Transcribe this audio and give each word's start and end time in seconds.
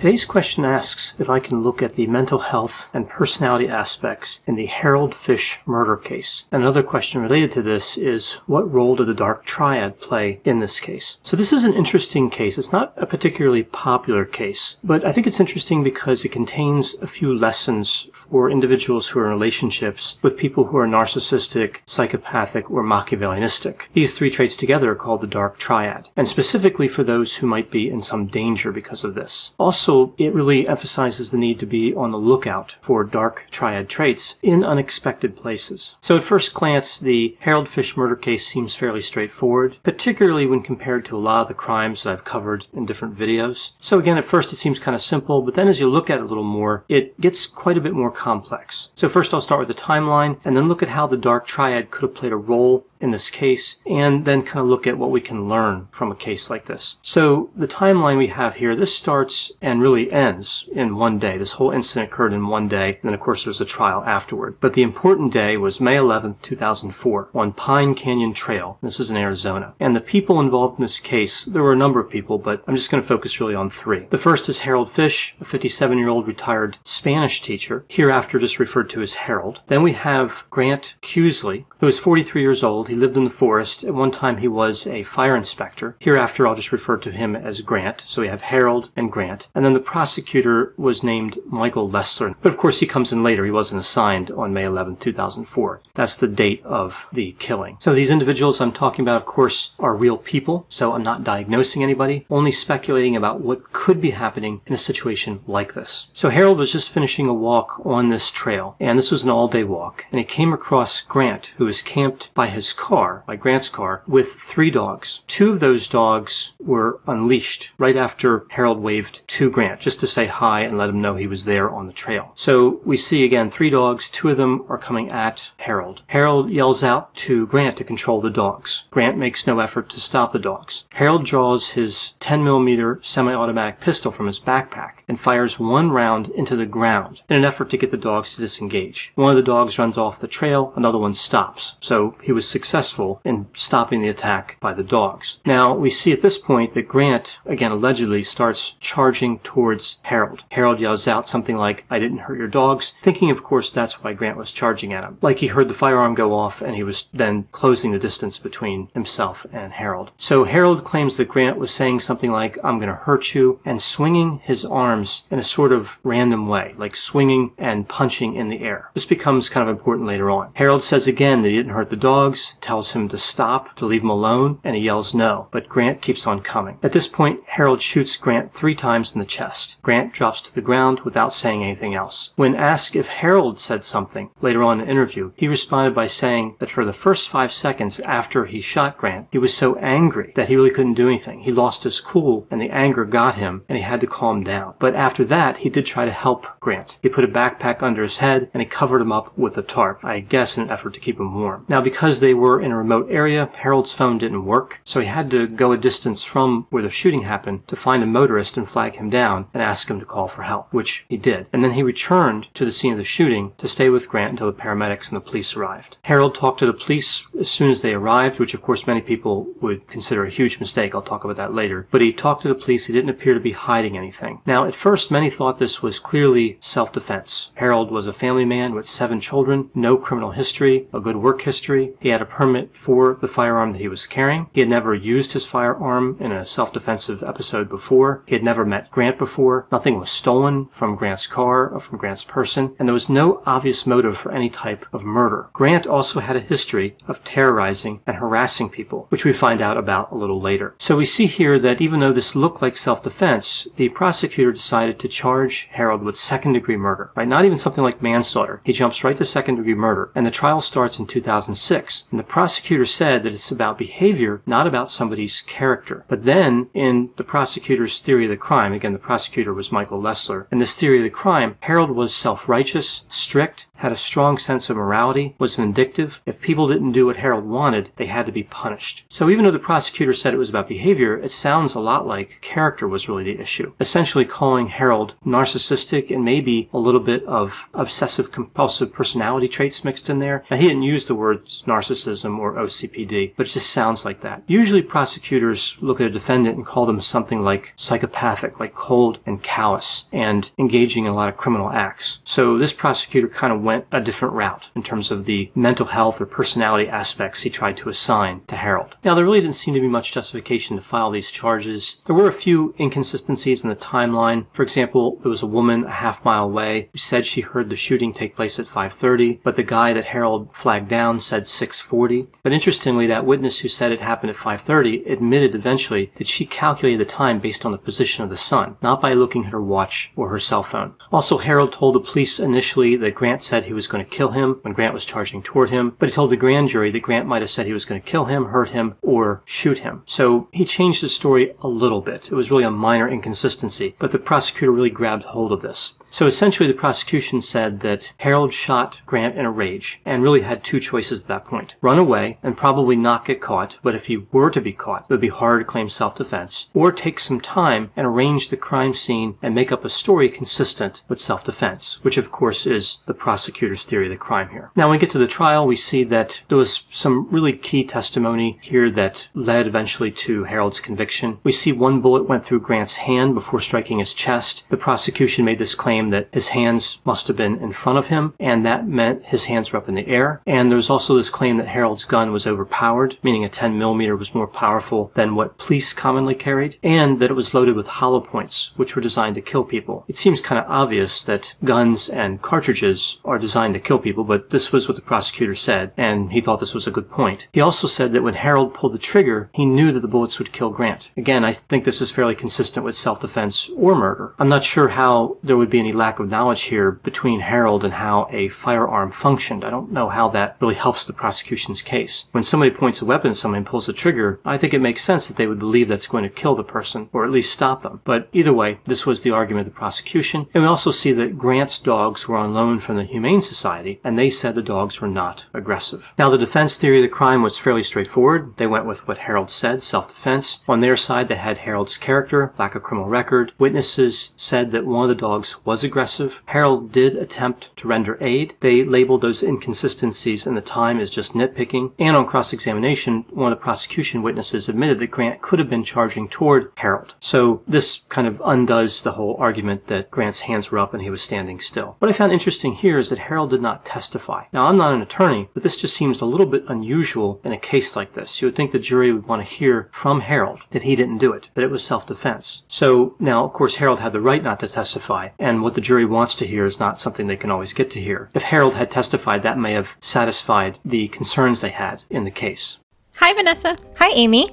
Today's 0.00 0.24
question 0.24 0.64
asks 0.64 1.12
if 1.18 1.28
I 1.28 1.40
can 1.40 1.62
look 1.62 1.82
at 1.82 1.92
the 1.92 2.06
mental 2.06 2.38
health 2.38 2.86
and 2.94 3.06
personality 3.06 3.68
aspects 3.68 4.40
in 4.46 4.54
the 4.54 4.64
Harold 4.64 5.14
Fish 5.14 5.58
murder 5.66 5.98
case. 5.98 6.44
Another 6.50 6.82
question 6.82 7.20
related 7.20 7.50
to 7.50 7.60
this 7.60 7.98
is 7.98 8.38
what 8.46 8.72
role 8.72 8.96
did 8.96 9.08
the 9.08 9.12
Dark 9.14 9.44
Triad 9.44 10.00
play 10.00 10.40
in 10.42 10.58
this 10.58 10.80
case? 10.80 11.18
So 11.22 11.36
this 11.36 11.52
is 11.52 11.64
an 11.64 11.74
interesting 11.74 12.30
case. 12.30 12.56
It's 12.56 12.72
not 12.72 12.94
a 12.96 13.04
particularly 13.04 13.62
popular 13.62 14.24
case, 14.24 14.76
but 14.82 15.04
I 15.04 15.12
think 15.12 15.26
it's 15.26 15.38
interesting 15.38 15.84
because 15.84 16.24
it 16.24 16.32
contains 16.32 16.94
a 17.02 17.06
few 17.06 17.34
lessons 17.34 18.08
for 18.30 18.50
individuals 18.50 19.06
who 19.06 19.20
are 19.20 19.26
in 19.26 19.32
relationships 19.32 20.16
with 20.22 20.38
people 20.38 20.64
who 20.64 20.78
are 20.78 20.86
narcissistic, 20.86 21.80
psychopathic, 21.84 22.70
or 22.70 22.82
Machiavellianistic. 22.82 23.80
These 23.92 24.14
three 24.14 24.30
traits 24.30 24.56
together 24.56 24.92
are 24.92 24.96
called 24.96 25.20
the 25.20 25.26
Dark 25.26 25.58
Triad, 25.58 26.08
and 26.16 26.26
specifically 26.26 26.88
for 26.88 27.04
those 27.04 27.36
who 27.36 27.46
might 27.46 27.70
be 27.70 27.90
in 27.90 28.00
some 28.00 28.28
danger 28.28 28.72
because 28.72 29.04
of 29.04 29.14
this. 29.14 29.50
Also, 29.58 29.89
also, 29.90 30.14
it 30.18 30.32
really 30.32 30.68
emphasizes 30.68 31.30
the 31.30 31.36
need 31.36 31.58
to 31.58 31.66
be 31.66 31.92
on 31.94 32.12
the 32.12 32.18
lookout 32.18 32.76
for 32.80 33.02
dark 33.02 33.46
triad 33.50 33.88
traits 33.88 34.36
in 34.40 34.62
unexpected 34.62 35.36
places. 35.36 35.96
So 36.00 36.16
at 36.16 36.22
first 36.22 36.54
glance, 36.54 37.00
the 37.00 37.36
Harold 37.40 37.68
Fish 37.68 37.96
murder 37.96 38.14
case 38.14 38.46
seems 38.46 38.74
fairly 38.74 39.02
straightforward, 39.02 39.76
particularly 39.82 40.46
when 40.46 40.62
compared 40.62 41.04
to 41.06 41.16
a 41.16 41.18
lot 41.18 41.42
of 41.42 41.48
the 41.48 41.54
crimes 41.54 42.04
that 42.04 42.12
I've 42.12 42.24
covered 42.24 42.66
in 42.72 42.86
different 42.86 43.18
videos. 43.18 43.70
So 43.82 43.98
again, 43.98 44.16
at 44.16 44.24
first 44.24 44.52
it 44.52 44.56
seems 44.56 44.78
kind 44.78 44.94
of 44.94 45.02
simple, 45.02 45.42
but 45.42 45.54
then 45.54 45.66
as 45.66 45.80
you 45.80 45.88
look 45.90 46.08
at 46.08 46.18
it 46.18 46.22
a 46.22 46.26
little 46.26 46.44
more, 46.44 46.84
it 46.88 47.20
gets 47.20 47.48
quite 47.48 47.76
a 47.76 47.80
bit 47.80 47.94
more 47.94 48.12
complex. 48.12 48.90
So 48.94 49.08
first 49.08 49.34
I'll 49.34 49.40
start 49.40 49.66
with 49.66 49.76
the 49.76 49.82
timeline 49.82 50.38
and 50.44 50.56
then 50.56 50.68
look 50.68 50.84
at 50.84 50.88
how 50.88 51.08
the 51.08 51.16
dark 51.16 51.46
triad 51.48 51.90
could 51.90 52.02
have 52.02 52.14
played 52.14 52.32
a 52.32 52.36
role 52.36 52.86
in 53.00 53.10
this 53.10 53.30
case, 53.30 53.76
and 53.86 54.26
then 54.26 54.42
kind 54.42 54.60
of 54.60 54.66
look 54.66 54.86
at 54.86 54.98
what 54.98 55.10
we 55.10 55.22
can 55.22 55.48
learn 55.48 55.88
from 55.90 56.12
a 56.12 56.14
case 56.14 56.50
like 56.50 56.66
this. 56.66 56.96
So 57.00 57.48
the 57.56 57.66
timeline 57.66 58.18
we 58.18 58.26
have 58.26 58.54
here, 58.54 58.76
this 58.76 58.94
starts 58.94 59.50
and 59.62 59.79
really 59.80 60.12
ends 60.12 60.66
in 60.72 60.96
one 60.96 61.18
day. 61.18 61.38
This 61.38 61.52
whole 61.52 61.70
incident 61.70 62.10
occurred 62.12 62.32
in 62.32 62.46
one 62.46 62.68
day, 62.68 62.98
and 63.00 63.02
then 63.02 63.14
of 63.14 63.20
course 63.20 63.44
there's 63.44 63.60
a 63.60 63.64
trial 63.64 64.02
afterward. 64.04 64.56
But 64.60 64.74
the 64.74 64.82
important 64.82 65.32
day 65.32 65.56
was 65.56 65.80
May 65.80 65.96
11th, 65.96 66.42
2004, 66.42 67.28
on 67.34 67.52
Pine 67.52 67.94
Canyon 67.94 68.34
Trail. 68.34 68.78
This 68.82 69.00
is 69.00 69.10
in 69.10 69.16
Arizona. 69.16 69.74
And 69.80 69.94
the 69.96 70.00
people 70.00 70.40
involved 70.40 70.78
in 70.78 70.84
this 70.84 71.00
case, 71.00 71.44
there 71.44 71.62
were 71.62 71.72
a 71.72 71.76
number 71.76 72.00
of 72.00 72.10
people, 72.10 72.38
but 72.38 72.62
I'm 72.66 72.76
just 72.76 72.90
going 72.90 73.02
to 73.02 73.08
focus 73.08 73.40
really 73.40 73.54
on 73.54 73.70
three. 73.70 74.06
The 74.10 74.18
first 74.18 74.48
is 74.48 74.60
Harold 74.60 74.90
Fish, 74.90 75.34
a 75.40 75.44
57 75.44 75.98
year 75.98 76.08
old 76.08 76.26
retired 76.26 76.78
Spanish 76.84 77.42
teacher, 77.42 77.84
hereafter 77.88 78.38
just 78.38 78.58
referred 78.58 78.90
to 78.90 79.02
as 79.02 79.14
Harold. 79.14 79.60
Then 79.66 79.82
we 79.82 79.92
have 79.92 80.44
Grant 80.50 80.94
Kuenzli, 81.02 81.64
who 81.78 81.86
is 81.86 81.98
43 81.98 82.42
years 82.42 82.62
old. 82.62 82.88
He 82.88 82.94
lived 82.94 83.16
in 83.16 83.24
the 83.24 83.30
forest. 83.30 83.84
At 83.84 83.94
one 83.94 84.10
time, 84.10 84.36
he 84.36 84.48
was 84.48 84.86
a 84.86 85.02
fire 85.02 85.36
inspector. 85.36 85.96
Hereafter, 85.98 86.46
I'll 86.46 86.54
just 86.54 86.72
refer 86.72 86.96
to 86.98 87.10
him 87.10 87.34
as 87.34 87.60
Grant. 87.60 88.04
So 88.06 88.22
we 88.22 88.28
have 88.28 88.40
Harold 88.40 88.90
and 88.96 89.10
Grant. 89.10 89.48
And 89.54 89.64
then 89.64 89.69
then 89.70 89.74
the 89.74 89.88
prosecutor 89.88 90.74
was 90.76 91.04
named 91.04 91.38
Michael 91.46 91.88
Lessler. 91.88 92.34
But 92.42 92.50
of 92.50 92.58
course, 92.58 92.80
he 92.80 92.86
comes 92.88 93.12
in 93.12 93.22
later. 93.22 93.44
He 93.44 93.52
wasn't 93.52 93.80
assigned 93.80 94.32
on 94.32 94.52
May 94.52 94.64
11, 94.64 94.96
2004. 94.96 95.80
That's 95.94 96.16
the 96.16 96.26
date 96.26 96.60
of 96.64 97.06
the 97.12 97.36
killing. 97.38 97.76
So 97.78 97.94
these 97.94 98.10
individuals 98.10 98.60
I'm 98.60 98.72
talking 98.72 99.04
about, 99.04 99.18
of 99.18 99.26
course, 99.26 99.70
are 99.78 99.94
real 99.94 100.16
people. 100.16 100.66
So 100.68 100.92
I'm 100.92 101.04
not 101.04 101.22
diagnosing 101.22 101.84
anybody, 101.84 102.26
only 102.30 102.50
speculating 102.50 103.14
about 103.14 103.42
what 103.42 103.72
could 103.72 104.00
be 104.00 104.10
happening 104.10 104.60
in 104.66 104.74
a 104.74 104.78
situation 104.78 105.38
like 105.46 105.74
this. 105.74 106.08
So 106.14 106.30
Harold 106.30 106.58
was 106.58 106.72
just 106.72 106.90
finishing 106.90 107.28
a 107.28 107.34
walk 107.34 107.80
on 107.84 108.08
this 108.08 108.28
trail, 108.28 108.74
and 108.80 108.98
this 108.98 109.12
was 109.12 109.22
an 109.22 109.30
all 109.30 109.46
day 109.46 109.62
walk, 109.62 110.04
and 110.10 110.18
he 110.18 110.24
came 110.24 110.52
across 110.52 111.02
Grant, 111.02 111.52
who 111.58 111.66
was 111.66 111.80
camped 111.80 112.34
by 112.34 112.48
his 112.48 112.72
car, 112.72 113.22
by 113.24 113.36
Grant's 113.36 113.68
car, 113.68 114.02
with 114.08 114.32
three 114.32 114.70
dogs. 114.72 115.20
Two 115.28 115.50
of 115.50 115.60
those 115.60 115.86
dogs 115.86 116.50
were 116.58 116.98
unleashed 117.06 117.70
right 117.78 117.96
after 117.96 118.46
Harold 118.48 118.80
waved 118.80 119.20
to 119.28 119.48
Grant 119.50 119.59
Grant 119.60 119.78
just 119.78 120.00
to 120.00 120.06
say 120.06 120.26
hi 120.26 120.60
and 120.62 120.78
let 120.78 120.88
him 120.88 121.02
know 121.02 121.16
he 121.16 121.26
was 121.26 121.44
there 121.44 121.68
on 121.68 121.86
the 121.86 121.92
trail. 121.92 122.32
So 122.34 122.80
we 122.82 122.96
see 122.96 123.24
again 123.24 123.50
three 123.50 123.68
dogs. 123.68 124.08
Two 124.08 124.30
of 124.30 124.38
them 124.38 124.64
are 124.70 124.78
coming 124.78 125.10
at 125.10 125.50
Harold. 125.58 126.00
Harold 126.06 126.48
yells 126.48 126.82
out 126.82 127.14
to 127.16 127.46
Grant 127.46 127.76
to 127.76 127.84
control 127.84 128.22
the 128.22 128.30
dogs. 128.30 128.84
Grant 128.90 129.18
makes 129.18 129.46
no 129.46 129.58
effort 129.58 129.90
to 129.90 130.00
stop 130.00 130.32
the 130.32 130.38
dogs. 130.38 130.84
Harold 130.92 131.26
draws 131.26 131.68
his 131.68 132.14
10 132.20 132.42
millimeter 132.42 133.00
semi-automatic 133.02 133.80
pistol 133.80 134.10
from 134.10 134.28
his 134.28 134.40
backpack 134.40 135.02
and 135.06 135.20
fires 135.20 135.58
one 135.58 135.90
round 135.90 136.28
into 136.30 136.56
the 136.56 136.64
ground 136.64 137.20
in 137.28 137.36
an 137.36 137.44
effort 137.44 137.68
to 137.68 137.76
get 137.76 137.90
the 137.90 137.98
dogs 137.98 138.34
to 138.34 138.40
disengage. 138.40 139.12
One 139.14 139.28
of 139.28 139.36
the 139.36 139.42
dogs 139.42 139.78
runs 139.78 139.98
off 139.98 140.20
the 140.20 140.26
trail, 140.26 140.72
another 140.74 140.96
one 140.96 141.12
stops. 141.12 141.74
So 141.80 142.14
he 142.22 142.32
was 142.32 142.48
successful 142.48 143.20
in 143.26 143.46
stopping 143.52 144.00
the 144.00 144.08
attack 144.08 144.56
by 144.58 144.72
the 144.72 144.82
dogs. 144.82 145.36
Now 145.44 145.74
we 145.74 145.90
see 145.90 146.12
at 146.12 146.22
this 146.22 146.38
point 146.38 146.72
that 146.72 146.88
Grant, 146.88 147.36
again 147.44 147.72
allegedly, 147.72 148.22
starts 148.22 148.76
charging 148.80 149.39
towards 149.42 149.98
Harold. 150.02 150.44
Harold 150.50 150.80
yells 150.80 151.08
out 151.08 151.28
something 151.28 151.56
like, 151.56 151.84
I 151.90 151.98
didn't 151.98 152.18
hurt 152.18 152.38
your 152.38 152.48
dogs, 152.48 152.92
thinking, 153.02 153.30
of 153.30 153.42
course, 153.42 153.70
that's 153.70 154.02
why 154.02 154.12
Grant 154.12 154.36
was 154.36 154.52
charging 154.52 154.92
at 154.92 155.04
him. 155.04 155.18
Like 155.22 155.38
he 155.38 155.46
heard 155.46 155.68
the 155.68 155.74
firearm 155.74 156.14
go 156.14 156.34
off 156.34 156.60
and 156.60 156.74
he 156.74 156.82
was 156.82 157.06
then 157.12 157.46
closing 157.52 157.92
the 157.92 157.98
distance 157.98 158.38
between 158.38 158.88
himself 158.94 159.46
and 159.52 159.72
Harold. 159.72 160.10
So 160.18 160.44
Harold 160.44 160.84
claims 160.84 161.16
that 161.16 161.28
Grant 161.28 161.58
was 161.58 161.70
saying 161.70 162.00
something 162.00 162.30
like, 162.30 162.58
I'm 162.64 162.78
going 162.78 162.88
to 162.88 162.94
hurt 162.94 163.34
you, 163.34 163.60
and 163.64 163.80
swinging 163.80 164.40
his 164.44 164.64
arms 164.64 165.22
in 165.30 165.38
a 165.38 165.44
sort 165.44 165.72
of 165.72 165.96
random 166.02 166.48
way, 166.48 166.74
like 166.76 166.96
swinging 166.96 167.52
and 167.58 167.88
punching 167.88 168.34
in 168.34 168.48
the 168.48 168.60
air. 168.60 168.90
This 168.94 169.04
becomes 169.04 169.48
kind 169.48 169.68
of 169.68 169.76
important 169.76 170.06
later 170.06 170.30
on. 170.30 170.50
Harold 170.54 170.82
says 170.82 171.06
again 171.06 171.42
that 171.42 171.48
he 171.48 171.56
didn't 171.56 171.72
hurt 171.72 171.90
the 171.90 171.96
dogs, 171.96 172.54
tells 172.60 172.92
him 172.92 173.08
to 173.08 173.18
stop, 173.18 173.76
to 173.76 173.86
leave 173.86 174.02
him 174.02 174.10
alone, 174.10 174.58
and 174.64 174.76
he 174.76 174.82
yells 174.82 175.14
no, 175.14 175.48
but 175.50 175.68
Grant 175.68 176.02
keeps 176.02 176.26
on 176.26 176.40
coming. 176.40 176.78
At 176.82 176.92
this 176.92 177.06
point, 177.06 177.40
Harold 177.46 177.82
shoots 177.82 178.16
Grant 178.16 178.54
three 178.54 178.74
times 178.74 179.12
in 179.12 179.20
the 179.20 179.26
chest. 179.30 179.76
Grant 179.82 180.12
drops 180.12 180.40
to 180.42 180.54
the 180.54 180.60
ground 180.60 181.00
without 181.00 181.32
saying 181.32 181.62
anything 181.62 181.94
else. 181.94 182.32
When 182.34 182.56
asked 182.56 182.96
if 182.96 183.06
Harold 183.06 183.60
said 183.60 183.84
something 183.84 184.30
later 184.42 184.62
on 184.62 184.80
in 184.80 184.86
the 184.86 184.90
interview, 184.90 185.30
he 185.36 185.46
responded 185.46 185.94
by 185.94 186.08
saying 186.08 186.56
that 186.58 186.68
for 186.68 186.84
the 186.84 186.92
first 186.92 187.28
five 187.28 187.52
seconds 187.52 188.00
after 188.00 188.44
he 188.44 188.60
shot 188.60 188.98
Grant, 188.98 189.28
he 189.30 189.38
was 189.38 189.54
so 189.54 189.76
angry 189.76 190.32
that 190.34 190.48
he 190.48 190.56
really 190.56 190.70
couldn't 190.70 190.94
do 190.94 191.06
anything. 191.06 191.40
He 191.40 191.52
lost 191.52 191.84
his 191.84 192.00
cool 192.00 192.46
and 192.50 192.60
the 192.60 192.70
anger 192.70 193.04
got 193.04 193.36
him 193.36 193.62
and 193.68 193.78
he 193.78 193.84
had 193.84 194.00
to 194.00 194.06
calm 194.08 194.42
down. 194.42 194.74
But 194.80 194.96
after 194.96 195.24
that, 195.26 195.58
he 195.58 195.68
did 195.68 195.86
try 195.86 196.04
to 196.04 196.10
help 196.10 196.46
Grant. 196.58 196.98
He 197.00 197.08
put 197.08 197.24
a 197.24 197.28
backpack 197.28 197.84
under 197.84 198.02
his 198.02 198.18
head 198.18 198.50
and 198.52 198.60
he 198.60 198.68
covered 198.68 199.00
him 199.00 199.12
up 199.12 199.38
with 199.38 199.56
a 199.56 199.62
tarp, 199.62 200.04
I 200.04 200.18
guess 200.20 200.56
in 200.56 200.64
an 200.64 200.70
effort 200.70 200.94
to 200.94 201.00
keep 201.00 201.20
him 201.20 201.38
warm. 201.38 201.66
Now, 201.68 201.80
because 201.80 202.18
they 202.18 202.34
were 202.34 202.60
in 202.60 202.72
a 202.72 202.76
remote 202.76 203.06
area, 203.08 203.48
Harold's 203.54 203.92
phone 203.92 204.18
didn't 204.18 204.44
work, 204.44 204.80
so 204.84 204.98
he 204.98 205.06
had 205.06 205.30
to 205.30 205.46
go 205.46 205.70
a 205.70 205.78
distance 205.78 206.24
from 206.24 206.66
where 206.70 206.82
the 206.82 206.90
shooting 206.90 207.22
happened 207.22 207.68
to 207.68 207.76
find 207.76 208.02
a 208.02 208.06
motorist 208.06 208.56
and 208.56 208.68
flag 208.68 208.96
him 208.96 209.08
down 209.08 209.19
down 209.20 209.46
and 209.52 209.62
ask 209.62 209.90
him 209.90 210.00
to 210.00 210.06
call 210.06 210.28
for 210.28 210.42
help, 210.42 210.72
which 210.72 211.04
he 211.08 211.16
did. 211.16 211.46
And 211.52 211.62
then 211.62 211.72
he 211.72 211.82
returned 211.82 212.48
to 212.54 212.64
the 212.64 212.72
scene 212.72 212.92
of 212.92 212.98
the 212.98 213.04
shooting 213.16 213.52
to 213.58 213.68
stay 213.68 213.88
with 213.90 214.08
Grant 214.08 214.32
until 214.32 214.50
the 214.50 214.62
paramedics 214.64 215.08
and 215.08 215.16
the 215.16 215.28
police 215.30 215.54
arrived. 215.54 215.98
Harold 216.02 216.34
talked 216.34 216.60
to 216.60 216.66
the 216.66 216.82
police 216.84 217.22
as 217.38 217.50
soon 217.50 217.70
as 217.70 217.82
they 217.82 217.92
arrived, 217.92 218.38
which 218.38 218.54
of 218.54 218.62
course 218.62 218.86
many 218.86 219.02
people 219.02 219.46
would 219.60 219.86
consider 219.88 220.24
a 220.24 220.30
huge 220.38 220.58
mistake. 220.58 220.94
I'll 220.94 221.02
talk 221.02 221.24
about 221.24 221.36
that 221.36 221.54
later. 221.54 221.86
But 221.90 222.00
he 222.00 222.12
talked 222.12 222.42
to 222.42 222.48
the 222.48 222.54
police. 222.54 222.86
He 222.86 222.92
didn't 222.92 223.10
appear 223.10 223.34
to 223.34 223.40
be 223.40 223.52
hiding 223.52 223.96
anything. 223.98 224.40
Now, 224.46 224.66
at 224.66 224.74
first, 224.74 225.10
many 225.10 225.28
thought 225.28 225.58
this 225.58 225.82
was 225.82 225.98
clearly 225.98 226.58
self-defense. 226.60 227.50
Harold 227.54 227.90
was 227.90 228.06
a 228.06 228.12
family 228.12 228.46
man 228.46 228.74
with 228.74 228.86
seven 228.86 229.20
children, 229.20 229.68
no 229.74 229.96
criminal 229.96 230.30
history, 230.30 230.86
a 230.94 231.00
good 231.00 231.16
work 231.16 231.42
history. 231.42 231.92
He 232.00 232.08
had 232.08 232.22
a 232.22 232.32
permit 232.38 232.74
for 232.74 233.18
the 233.20 233.28
firearm 233.28 233.72
that 233.72 233.80
he 233.80 233.88
was 233.88 234.06
carrying. 234.06 234.48
He 234.52 234.60
had 234.60 234.70
never 234.70 234.94
used 234.94 235.32
his 235.32 235.46
firearm 235.46 236.16
in 236.20 236.32
a 236.32 236.46
self-defensive 236.46 237.22
episode 237.22 237.68
before. 237.68 238.22
He 238.26 238.34
had 238.34 238.44
never 238.44 238.64
met 238.64 238.90
Grant 238.90 239.09
before. 239.18 239.66
Nothing 239.72 239.98
was 239.98 240.10
stolen 240.10 240.68
from 240.72 240.96
Grant's 240.96 241.26
car 241.26 241.68
or 241.68 241.80
from 241.80 241.98
Grant's 241.98 242.24
person, 242.24 242.74
and 242.78 242.88
there 242.88 242.94
was 242.94 243.08
no 243.08 243.42
obvious 243.46 243.86
motive 243.86 244.16
for 244.16 244.32
any 244.32 244.50
type 244.50 244.86
of 244.92 245.02
murder. 245.02 245.48
Grant 245.52 245.86
also 245.86 246.20
had 246.20 246.36
a 246.36 246.40
history 246.40 246.96
of 247.08 247.22
terrorizing 247.24 248.00
and 248.06 248.16
harassing 248.16 248.68
people, 248.68 249.06
which 249.10 249.24
we 249.24 249.32
find 249.32 249.60
out 249.60 249.76
about 249.76 250.12
a 250.12 250.16
little 250.16 250.40
later. 250.40 250.74
So 250.78 250.96
we 250.96 251.04
see 251.04 251.26
here 251.26 251.58
that 251.58 251.80
even 251.80 252.00
though 252.00 252.12
this 252.12 252.34
looked 252.34 252.62
like 252.62 252.76
self-defense, 252.76 253.68
the 253.76 253.88
prosecutor 253.90 254.52
decided 254.52 254.98
to 254.98 255.08
charge 255.08 255.68
Harold 255.72 256.02
with 256.02 256.16
second-degree 256.16 256.76
murder, 256.76 257.10
right? 257.14 257.28
Not 257.28 257.44
even 257.44 257.58
something 257.58 257.84
like 257.84 258.02
manslaughter. 258.02 258.60
He 258.64 258.72
jumps 258.72 259.04
right 259.04 259.16
to 259.16 259.24
second-degree 259.24 259.74
murder, 259.74 260.10
and 260.14 260.26
the 260.26 260.30
trial 260.30 260.60
starts 260.60 260.98
in 260.98 261.06
2006. 261.06 262.04
And 262.10 262.18
the 262.18 262.24
prosecutor 262.24 262.86
said 262.86 263.22
that 263.22 263.32
it's 263.32 263.50
about 263.50 263.78
behavior, 263.78 264.42
not 264.46 264.66
about 264.66 264.90
somebody's 264.90 265.40
character. 265.42 266.04
But 266.08 266.24
then, 266.24 266.68
in 266.74 267.10
the 267.16 267.24
prosecutor's 267.24 268.00
theory 268.00 268.24
of 268.24 268.30
the 268.30 268.36
crime, 268.36 268.72
again, 268.72 268.92
the 268.92 268.98
prosecutor 269.00 269.52
was 269.54 269.72
Michael 269.72 270.00
Lessler. 270.00 270.46
In 270.52 270.58
this 270.58 270.74
theory 270.74 270.98
of 270.98 271.04
the 271.04 271.10
crime, 271.10 271.56
Harold 271.60 271.90
was 271.90 272.14
self-righteous, 272.14 273.04
strict, 273.08 273.66
had 273.76 273.92
a 273.92 273.96
strong 273.96 274.36
sense 274.36 274.68
of 274.68 274.76
morality, 274.76 275.34
was 275.38 275.54
vindictive. 275.54 276.20
If 276.26 276.40
people 276.40 276.68
didn't 276.68 276.92
do 276.92 277.06
what 277.06 277.16
Harold 277.16 277.44
wanted, 277.44 277.90
they 277.96 278.06
had 278.06 278.26
to 278.26 278.32
be 278.32 278.42
punished. 278.42 279.04
So 279.08 279.30
even 279.30 279.44
though 279.44 279.50
the 279.50 279.58
prosecutor 279.58 280.12
said 280.12 280.34
it 280.34 280.38
was 280.38 280.50
about 280.50 280.68
behavior, 280.68 281.16
it 281.16 281.32
sounds 281.32 281.74
a 281.74 281.80
lot 281.80 282.06
like 282.06 282.38
character 282.42 282.86
was 282.86 283.08
really 283.08 283.24
the 283.24 283.40
issue. 283.40 283.72
Essentially 283.80 284.24
calling 284.26 284.68
Harold 284.68 285.14
narcissistic 285.24 286.14
and 286.14 286.24
maybe 286.24 286.68
a 286.72 286.78
little 286.78 287.00
bit 287.00 287.24
of 287.24 287.64
obsessive 287.72 288.30
compulsive 288.30 288.92
personality 288.92 289.48
traits 289.48 289.82
mixed 289.82 290.10
in 290.10 290.18
there. 290.18 290.44
Now 290.50 290.58
he 290.58 290.68
didn't 290.68 290.82
use 290.82 291.06
the 291.06 291.14
words 291.14 291.62
narcissism 291.66 292.38
or 292.38 292.54
OCPD, 292.54 293.32
but 293.36 293.46
it 293.46 293.50
just 293.50 293.70
sounds 293.70 294.04
like 294.04 294.20
that. 294.20 294.42
Usually 294.46 294.82
prosecutors 294.82 295.76
look 295.80 296.00
at 296.00 296.06
a 296.06 296.10
defendant 296.10 296.56
and 296.56 296.66
call 296.66 296.84
them 296.84 297.00
something 297.00 297.42
like 297.42 297.72
psychopathic, 297.76 298.60
like 298.60 298.74
cold 298.90 299.20
and 299.24 299.40
callous, 299.40 300.06
and 300.12 300.50
engaging 300.58 301.04
in 301.04 301.12
a 301.12 301.14
lot 301.14 301.28
of 301.28 301.36
criminal 301.36 301.70
acts. 301.70 302.18
So 302.24 302.58
this 302.58 302.72
prosecutor 302.72 303.28
kind 303.28 303.52
of 303.52 303.62
went 303.62 303.84
a 303.92 304.00
different 304.00 304.34
route 304.34 304.68
in 304.74 304.82
terms 304.82 305.12
of 305.12 305.26
the 305.26 305.48
mental 305.54 305.86
health 305.86 306.20
or 306.20 306.26
personality 306.26 306.88
aspects 306.88 307.42
he 307.42 307.50
tried 307.50 307.76
to 307.76 307.88
assign 307.88 308.40
to 308.48 308.56
Harold. 308.56 308.96
Now, 309.04 309.14
there 309.14 309.24
really 309.24 309.40
didn't 309.40 309.54
seem 309.54 309.74
to 309.74 309.80
be 309.80 309.86
much 309.86 310.10
justification 310.10 310.74
to 310.74 310.82
file 310.82 311.12
these 311.12 311.30
charges. 311.30 312.00
There 312.06 312.16
were 312.16 312.26
a 312.26 312.32
few 312.32 312.74
inconsistencies 312.80 313.62
in 313.62 313.70
the 313.70 313.76
timeline. 313.76 314.46
For 314.54 314.64
example, 314.64 315.20
there 315.22 315.30
was 315.30 315.42
a 315.42 315.46
woman 315.46 315.84
a 315.84 315.90
half 315.92 316.24
mile 316.24 316.46
away 316.46 316.88
who 316.90 316.98
said 316.98 317.24
she 317.24 317.42
heard 317.42 317.70
the 317.70 317.76
shooting 317.76 318.12
take 318.12 318.34
place 318.34 318.58
at 318.58 318.66
5:30, 318.66 319.38
but 319.44 319.54
the 319.54 319.62
guy 319.62 319.92
that 319.92 320.06
Harold 320.06 320.48
flagged 320.52 320.88
down 320.88 321.20
said 321.20 321.46
6:40. 321.46 322.26
But 322.42 322.52
interestingly, 322.52 323.06
that 323.06 323.24
witness 323.24 323.60
who 323.60 323.68
said 323.68 323.92
it 323.92 324.00
happened 324.00 324.30
at 324.30 324.36
5:30 324.36 325.04
admitted 325.06 325.54
eventually 325.54 326.10
that 326.16 326.26
she 326.26 326.44
calculated 326.44 326.98
the 326.98 327.04
time 327.04 327.38
based 327.38 327.64
on 327.64 327.70
the 327.70 327.78
position 327.78 328.24
of 328.24 328.30
the 328.30 328.36
sun, 328.36 328.76
not 328.82 329.00
by 329.00 329.12
looking 329.12 329.44
at 329.44 329.52
her 329.52 329.60
watch 329.60 330.10
or 330.16 330.28
her 330.28 330.38
cell 330.38 330.62
phone. 330.62 330.94
Also, 331.12 331.38
Harold 331.38 331.72
told 331.72 331.94
the 331.94 332.00
police 332.00 332.40
initially 332.40 332.96
that 332.96 333.14
Grant 333.14 333.42
said 333.42 333.64
he 333.64 333.72
was 333.72 333.86
going 333.86 334.04
to 334.04 334.10
kill 334.10 334.30
him 334.30 334.58
when 334.62 334.74
Grant 334.74 334.94
was 334.94 335.04
charging 335.04 335.42
toward 335.42 335.70
him, 335.70 335.94
but 335.98 336.08
he 336.08 336.14
told 336.14 336.30
the 336.30 336.36
grand 336.36 336.68
jury 336.68 336.90
that 336.90 337.02
Grant 337.02 337.26
might 337.26 337.42
have 337.42 337.50
said 337.50 337.66
he 337.66 337.72
was 337.72 337.84
going 337.84 338.00
to 338.00 338.06
kill 338.06 338.24
him, 338.24 338.46
hurt 338.46 338.70
him, 338.70 338.94
or 339.02 339.42
shoot 339.44 339.78
him. 339.78 340.02
So 340.06 340.48
he 340.52 340.64
changed 340.64 341.00
his 341.00 341.14
story 341.14 341.54
a 341.60 341.68
little 341.68 342.00
bit. 342.00 342.28
It 342.30 342.34
was 342.34 342.50
really 342.50 342.64
a 342.64 342.70
minor 342.70 343.08
inconsistency, 343.08 343.94
but 343.98 344.12
the 344.12 344.18
prosecutor 344.18 344.72
really 344.72 344.90
grabbed 344.90 345.24
hold 345.24 345.52
of 345.52 345.62
this. 345.62 345.94
So 346.12 346.26
essentially, 346.26 346.66
the 346.66 346.74
prosecution 346.74 347.40
said 347.40 347.80
that 347.80 348.10
Harold 348.18 348.52
shot 348.52 349.00
Grant 349.06 349.38
in 349.38 349.44
a 349.44 349.50
rage 349.50 350.00
and 350.04 350.24
really 350.24 350.40
had 350.40 350.64
two 350.64 350.80
choices 350.80 351.22
at 351.22 351.28
that 351.28 351.44
point 351.44 351.76
run 351.80 352.00
away 352.00 352.38
and 352.42 352.56
probably 352.56 352.96
not 352.96 353.24
get 353.24 353.40
caught, 353.40 353.78
but 353.84 353.94
if 353.94 354.06
he 354.06 354.26
were 354.32 354.50
to 354.50 354.60
be 354.60 354.72
caught, 354.72 355.02
it 355.02 355.10
would 355.10 355.20
be 355.20 355.28
hard 355.28 355.60
to 355.60 355.64
claim 355.64 355.88
self 355.88 356.16
defense, 356.16 356.66
or 356.74 356.90
take 356.90 357.20
some 357.20 357.40
time 357.40 357.92
and 357.96 358.08
arrange 358.08 358.48
the 358.48 358.56
crime 358.56 358.92
scene 358.92 359.36
and 359.40 359.54
make 359.54 359.70
up 359.70 359.84
a 359.84 359.88
story 359.88 360.28
consistent 360.28 361.02
with 361.08 361.20
self 361.20 361.44
defense, 361.44 362.00
which 362.02 362.18
of 362.18 362.32
course 362.32 362.66
is 362.66 362.98
the 363.06 363.14
prosecutor's 363.14 363.84
theory 363.84 364.06
of 364.06 364.10
the 364.10 364.16
crime 364.16 364.48
here. 364.48 364.72
Now, 364.74 364.88
when 364.88 364.96
we 364.96 365.00
get 365.00 365.10
to 365.10 365.18
the 365.18 365.28
trial, 365.28 365.64
we 365.64 365.76
see 365.76 366.02
that 366.04 366.42
there 366.48 366.58
was 366.58 366.82
some 366.92 367.28
really 367.30 367.52
key 367.52 367.84
testimony 367.84 368.58
here 368.62 368.90
that 368.90 369.28
led 369.34 369.68
eventually 369.68 370.10
to 370.10 370.42
Harold's 370.42 370.80
conviction. 370.80 371.38
We 371.44 371.52
see 371.52 371.70
one 371.70 372.00
bullet 372.00 372.28
went 372.28 372.44
through 372.44 372.60
Grant's 372.62 372.96
hand 372.96 373.34
before 373.34 373.60
striking 373.60 374.00
his 374.00 374.12
chest. 374.12 374.64
The 374.70 374.76
prosecution 374.76 375.44
made 375.44 375.60
this 375.60 375.76
claim 375.76 375.99
claim 376.00 376.10
that 376.10 376.28
his 376.32 376.48
hands 376.48 376.98
must 377.04 377.28
have 377.28 377.36
been 377.36 377.56
in 377.56 377.72
front 377.72 377.98
of 377.98 378.06
him, 378.06 378.32
and 378.40 378.64
that 378.64 378.88
meant 378.88 379.22
his 379.24 379.44
hands 379.44 379.70
were 379.70 379.78
up 379.78 379.88
in 379.88 379.94
the 379.94 380.08
air. 380.08 380.40
And 380.46 380.70
there's 380.70 380.88
also 380.88 381.14
this 381.14 381.28
claim 381.28 381.58
that 381.58 381.68
Harold's 381.68 382.06
gun 382.06 382.32
was 382.32 382.46
overpowered, 382.46 383.18
meaning 383.22 383.44
a 383.44 383.50
10 383.50 383.78
millimeter 383.78 384.16
was 384.16 384.34
more 384.34 384.46
powerful 384.46 385.12
than 385.14 385.34
what 385.34 385.58
police 385.58 385.92
commonly 385.92 386.34
carried, 386.34 386.78
and 386.82 387.18
that 387.18 387.30
it 387.30 387.34
was 387.34 387.52
loaded 387.52 387.76
with 387.76 387.86
hollow 387.86 388.20
points, 388.20 388.70
which 388.76 388.96
were 388.96 389.02
designed 389.02 389.34
to 389.34 389.42
kill 389.42 389.62
people. 389.62 390.04
It 390.08 390.16
seems 390.16 390.40
kind 390.40 390.58
of 390.58 390.70
obvious 390.70 391.22
that 391.24 391.54
guns 391.64 392.08
and 392.08 392.40
cartridges 392.40 393.18
are 393.26 393.38
designed 393.38 393.74
to 393.74 393.80
kill 393.80 393.98
people, 393.98 394.24
but 394.24 394.48
this 394.48 394.72
was 394.72 394.88
what 394.88 394.96
the 394.96 395.02
prosecutor 395.02 395.54
said, 395.54 395.92
and 395.98 396.32
he 396.32 396.40
thought 396.40 396.60
this 396.60 396.74
was 396.74 396.86
a 396.86 396.90
good 396.90 397.10
point. 397.10 397.46
He 397.52 397.60
also 397.60 397.86
said 397.86 398.12
that 398.12 398.22
when 398.22 398.34
Harold 398.34 398.72
pulled 398.72 398.94
the 398.94 398.98
trigger, 398.98 399.50
he 399.52 399.66
knew 399.66 399.92
that 399.92 400.00
the 400.00 400.08
bullets 400.08 400.38
would 400.38 400.52
kill 400.52 400.70
Grant. 400.70 401.10
Again, 401.18 401.44
I 401.44 401.52
think 401.52 401.84
this 401.84 402.00
is 402.00 402.10
fairly 402.10 402.34
consistent 402.34 402.86
with 402.86 402.96
self-defense 402.96 403.70
or 403.76 403.94
murder. 403.94 404.34
I'm 404.38 404.48
not 404.48 404.64
sure 404.64 404.88
how 404.88 405.36
there 405.42 405.56
would 405.56 405.70
be 405.70 405.78
any 405.78 405.89
lack 405.92 406.18
of 406.18 406.30
knowledge 406.30 406.62
here 406.62 406.92
between 406.92 407.40
Harold 407.40 407.84
and 407.84 407.94
how 407.94 408.28
a 408.30 408.48
firearm 408.48 409.12
functioned. 409.12 409.64
I 409.64 409.70
don't 409.70 409.92
know 409.92 410.08
how 410.08 410.28
that 410.30 410.56
really 410.60 410.74
helps 410.74 411.04
the 411.04 411.12
prosecution's 411.12 411.82
case. 411.82 412.26
When 412.32 412.44
somebody 412.44 412.70
points 412.70 413.02
a 413.02 413.04
weapon 413.04 413.30
at 413.30 413.36
someone 413.36 413.64
pulls 413.64 413.88
a 413.88 413.92
trigger, 413.92 414.40
I 414.44 414.58
think 414.58 414.74
it 414.74 414.80
makes 414.80 415.02
sense 415.02 415.26
that 415.26 415.36
they 415.36 415.46
would 415.46 415.58
believe 415.58 415.88
that's 415.88 416.06
going 416.06 416.24
to 416.24 416.30
kill 416.30 416.54
the 416.54 416.64
person 416.64 417.08
or 417.12 417.24
at 417.24 417.30
least 417.30 417.52
stop 417.52 417.82
them. 417.82 418.00
But 418.04 418.28
either 418.32 418.52
way, 418.52 418.78
this 418.84 419.06
was 419.06 419.22
the 419.22 419.30
argument 419.30 419.66
of 419.66 419.74
the 419.74 419.78
prosecution. 419.78 420.46
And 420.54 420.62
we 420.62 420.68
also 420.68 420.90
see 420.90 421.12
that 421.12 421.38
Grant's 421.38 421.78
dogs 421.78 422.28
were 422.28 422.36
on 422.36 422.54
loan 422.54 422.80
from 422.80 422.96
the 422.96 423.04
Humane 423.04 423.40
Society 423.40 424.00
and 424.04 424.18
they 424.18 424.30
said 424.30 424.54
the 424.54 424.62
dogs 424.62 425.00
were 425.00 425.08
not 425.08 425.44
aggressive. 425.54 426.04
Now, 426.18 426.30
the 426.30 426.38
defense 426.38 426.76
theory 426.76 426.98
of 426.98 427.02
the 427.02 427.08
crime 427.08 427.42
was 427.42 427.58
fairly 427.58 427.82
straightforward. 427.82 428.54
They 428.56 428.66
went 428.66 428.86
with 428.86 429.06
what 429.06 429.18
Harold 429.18 429.50
said, 429.50 429.82
self-defense. 429.82 430.60
On 430.68 430.80
their 430.80 430.96
side, 430.96 431.28
they 431.28 431.36
had 431.36 431.58
Harold's 431.58 431.96
character, 431.96 432.52
lack 432.58 432.74
of 432.74 432.82
criminal 432.82 433.08
record. 433.08 433.52
Witnesses 433.58 434.32
said 434.36 434.72
that 434.72 434.86
one 434.86 435.02
of 435.02 435.08
the 435.08 435.20
dogs 435.20 435.56
was 435.64 435.79
aggressive. 435.84 436.34
Harold 436.46 436.92
did 436.92 437.14
attempt 437.14 437.74
to 437.76 437.88
render 437.88 438.18
aid. 438.20 438.54
They 438.60 438.84
labeled 438.84 439.22
those 439.22 439.42
inconsistencies 439.42 440.46
in 440.46 440.54
the 440.54 440.60
time 440.60 441.00
as 441.00 441.10
just 441.10 441.32
nitpicking. 441.32 441.92
And 441.98 442.16
on 442.16 442.26
cross-examination, 442.26 443.24
one 443.30 443.52
of 443.52 443.58
the 443.58 443.62
prosecution 443.62 444.22
witnesses 444.22 444.68
admitted 444.68 444.98
that 444.98 445.10
Grant 445.10 445.42
could 445.42 445.58
have 445.58 445.70
been 445.70 445.84
charging 445.84 446.28
toward 446.28 446.72
Harold. 446.76 447.14
So 447.20 447.62
this 447.66 448.02
kind 448.08 448.26
of 448.26 448.40
undoes 448.44 449.02
the 449.02 449.12
whole 449.12 449.36
argument 449.38 449.86
that 449.88 450.10
Grant's 450.10 450.40
hands 450.40 450.70
were 450.70 450.78
up 450.78 450.94
and 450.94 451.02
he 451.02 451.10
was 451.10 451.22
standing 451.22 451.60
still. 451.60 451.96
What 451.98 452.08
I 452.10 452.14
found 452.14 452.32
interesting 452.32 452.72
here 452.72 452.98
is 452.98 453.08
that 453.10 453.18
Harold 453.18 453.50
did 453.50 453.62
not 453.62 453.84
testify. 453.84 454.44
Now, 454.52 454.66
I'm 454.66 454.76
not 454.76 454.92
an 454.92 455.02
attorney, 455.02 455.48
but 455.54 455.62
this 455.62 455.76
just 455.76 455.96
seems 455.96 456.20
a 456.20 456.26
little 456.26 456.46
bit 456.46 456.64
unusual 456.68 457.40
in 457.44 457.52
a 457.52 457.58
case 457.58 457.96
like 457.96 458.14
this. 458.14 458.40
You 458.40 458.48
would 458.48 458.56
think 458.56 458.72
the 458.72 458.78
jury 458.78 459.12
would 459.12 459.26
want 459.26 459.42
to 459.42 459.54
hear 459.54 459.88
from 459.92 460.20
Harold 460.20 460.60
that 460.70 460.82
he 460.82 460.96
didn't 460.96 461.18
do 461.18 461.32
it, 461.32 461.48
that 461.54 461.64
it 461.64 461.70
was 461.70 461.84
self-defense. 461.84 462.62
So 462.68 463.14
now, 463.18 463.44
of 463.44 463.52
course, 463.52 463.74
Harold 463.74 464.00
had 464.00 464.12
the 464.12 464.20
right 464.20 464.42
not 464.42 464.60
to 464.60 464.68
testify, 464.68 465.28
and 465.38 465.62
what 465.70 465.76
the 465.76 465.80
jury 465.80 466.04
wants 466.04 466.34
to 466.34 466.44
hear 466.44 466.66
is 466.66 466.80
not 466.80 466.98
something 466.98 467.28
they 467.28 467.36
can 467.36 467.48
always 467.52 467.72
get 467.72 467.92
to 467.92 468.00
hear. 468.00 468.28
If 468.34 468.42
Harold 468.42 468.74
had 468.74 468.90
testified, 468.90 469.44
that 469.44 469.56
may 469.56 469.72
have 469.72 469.88
satisfied 470.00 470.76
the 470.84 471.06
concerns 471.08 471.60
they 471.60 471.68
had 471.68 472.02
in 472.10 472.24
the 472.24 472.30
case. 472.32 472.78
Hi, 473.14 473.32
Vanessa. 473.34 473.76
Hi, 473.98 474.08
Amy. 474.10 474.50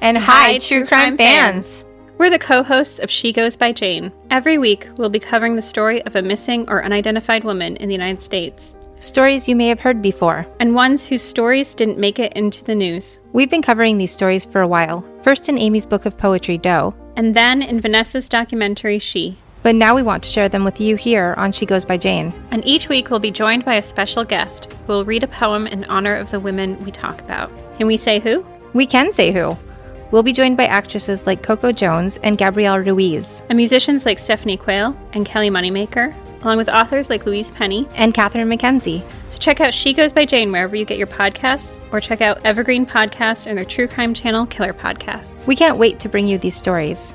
And 0.00 0.16
hi, 0.16 0.52
hi 0.52 0.58
True, 0.58 0.86
Crime, 0.86 1.16
crime 1.16 1.16
fans. 1.16 1.82
fans. 1.82 1.84
We're 2.18 2.30
the 2.30 2.38
co 2.38 2.62
hosts 2.62 3.00
of 3.00 3.10
She 3.10 3.32
Goes 3.32 3.56
by 3.56 3.72
Jane. 3.72 4.12
Every 4.30 4.58
week, 4.58 4.88
we'll 4.96 5.08
be 5.10 5.18
covering 5.18 5.56
the 5.56 5.62
story 5.62 6.02
of 6.06 6.14
a 6.14 6.22
missing 6.22 6.70
or 6.70 6.84
unidentified 6.84 7.42
woman 7.42 7.74
in 7.78 7.88
the 7.88 7.94
United 7.94 8.20
States. 8.20 8.76
Stories 9.00 9.48
you 9.48 9.56
may 9.56 9.66
have 9.66 9.80
heard 9.80 10.00
before, 10.00 10.46
and 10.60 10.72
ones 10.72 11.04
whose 11.04 11.22
stories 11.22 11.74
didn't 11.74 11.98
make 11.98 12.20
it 12.20 12.32
into 12.34 12.62
the 12.62 12.76
news. 12.76 13.18
We've 13.32 13.50
been 13.50 13.60
covering 13.60 13.98
these 13.98 14.12
stories 14.12 14.44
for 14.44 14.60
a 14.60 14.68
while, 14.68 15.04
first 15.22 15.48
in 15.48 15.58
Amy's 15.58 15.86
book 15.86 16.06
of 16.06 16.16
poetry, 16.16 16.58
Doe, 16.58 16.94
and 17.16 17.34
then 17.34 17.60
in 17.60 17.80
Vanessa's 17.80 18.28
documentary, 18.28 19.00
She. 19.00 19.36
But 19.62 19.74
now 19.74 19.94
we 19.94 20.02
want 20.02 20.22
to 20.22 20.30
share 20.30 20.48
them 20.48 20.64
with 20.64 20.80
you 20.80 20.96
here 20.96 21.34
on 21.36 21.52
She 21.52 21.66
Goes 21.66 21.84
by 21.84 21.98
Jane. 21.98 22.32
And 22.50 22.64
each 22.64 22.88
week 22.88 23.10
we'll 23.10 23.20
be 23.20 23.30
joined 23.30 23.64
by 23.64 23.74
a 23.74 23.82
special 23.82 24.24
guest 24.24 24.72
who 24.72 24.92
will 24.92 25.04
read 25.04 25.22
a 25.22 25.28
poem 25.28 25.66
in 25.66 25.84
honor 25.84 26.16
of 26.16 26.30
the 26.30 26.40
women 26.40 26.82
we 26.84 26.90
talk 26.90 27.20
about. 27.20 27.50
Can 27.76 27.86
we 27.86 27.96
say 27.96 28.20
who? 28.20 28.46
We 28.72 28.86
can 28.86 29.12
say 29.12 29.32
who. 29.32 29.56
We'll 30.10 30.22
be 30.22 30.32
joined 30.32 30.56
by 30.56 30.66
actresses 30.66 31.26
like 31.26 31.42
Coco 31.42 31.72
Jones 31.72 32.16
and 32.22 32.38
Gabrielle 32.38 32.78
Ruiz, 32.78 33.44
and 33.48 33.56
musicians 33.56 34.04
like 34.06 34.18
Stephanie 34.18 34.56
Quayle 34.56 34.98
and 35.12 35.24
Kelly 35.24 35.50
Moneymaker, 35.50 36.14
along 36.42 36.56
with 36.56 36.68
authors 36.68 37.10
like 37.10 37.26
Louise 37.26 37.52
Penny 37.52 37.86
and 37.94 38.12
Catherine 38.14 38.48
McKenzie. 38.48 39.04
So 39.28 39.38
check 39.38 39.60
out 39.60 39.74
She 39.74 39.92
Goes 39.92 40.12
by 40.12 40.24
Jane 40.24 40.50
wherever 40.50 40.74
you 40.74 40.84
get 40.84 40.98
your 40.98 41.06
podcasts, 41.06 41.80
or 41.92 42.00
check 42.00 42.22
out 42.22 42.40
Evergreen 42.44 42.86
Podcasts 42.86 43.46
and 43.46 43.56
their 43.56 43.64
true 43.64 43.86
crime 43.86 44.14
channel, 44.14 44.46
Killer 44.46 44.72
Podcasts. 44.72 45.46
We 45.46 45.54
can't 45.54 45.78
wait 45.78 46.00
to 46.00 46.08
bring 46.08 46.26
you 46.26 46.38
these 46.38 46.56
stories. 46.56 47.14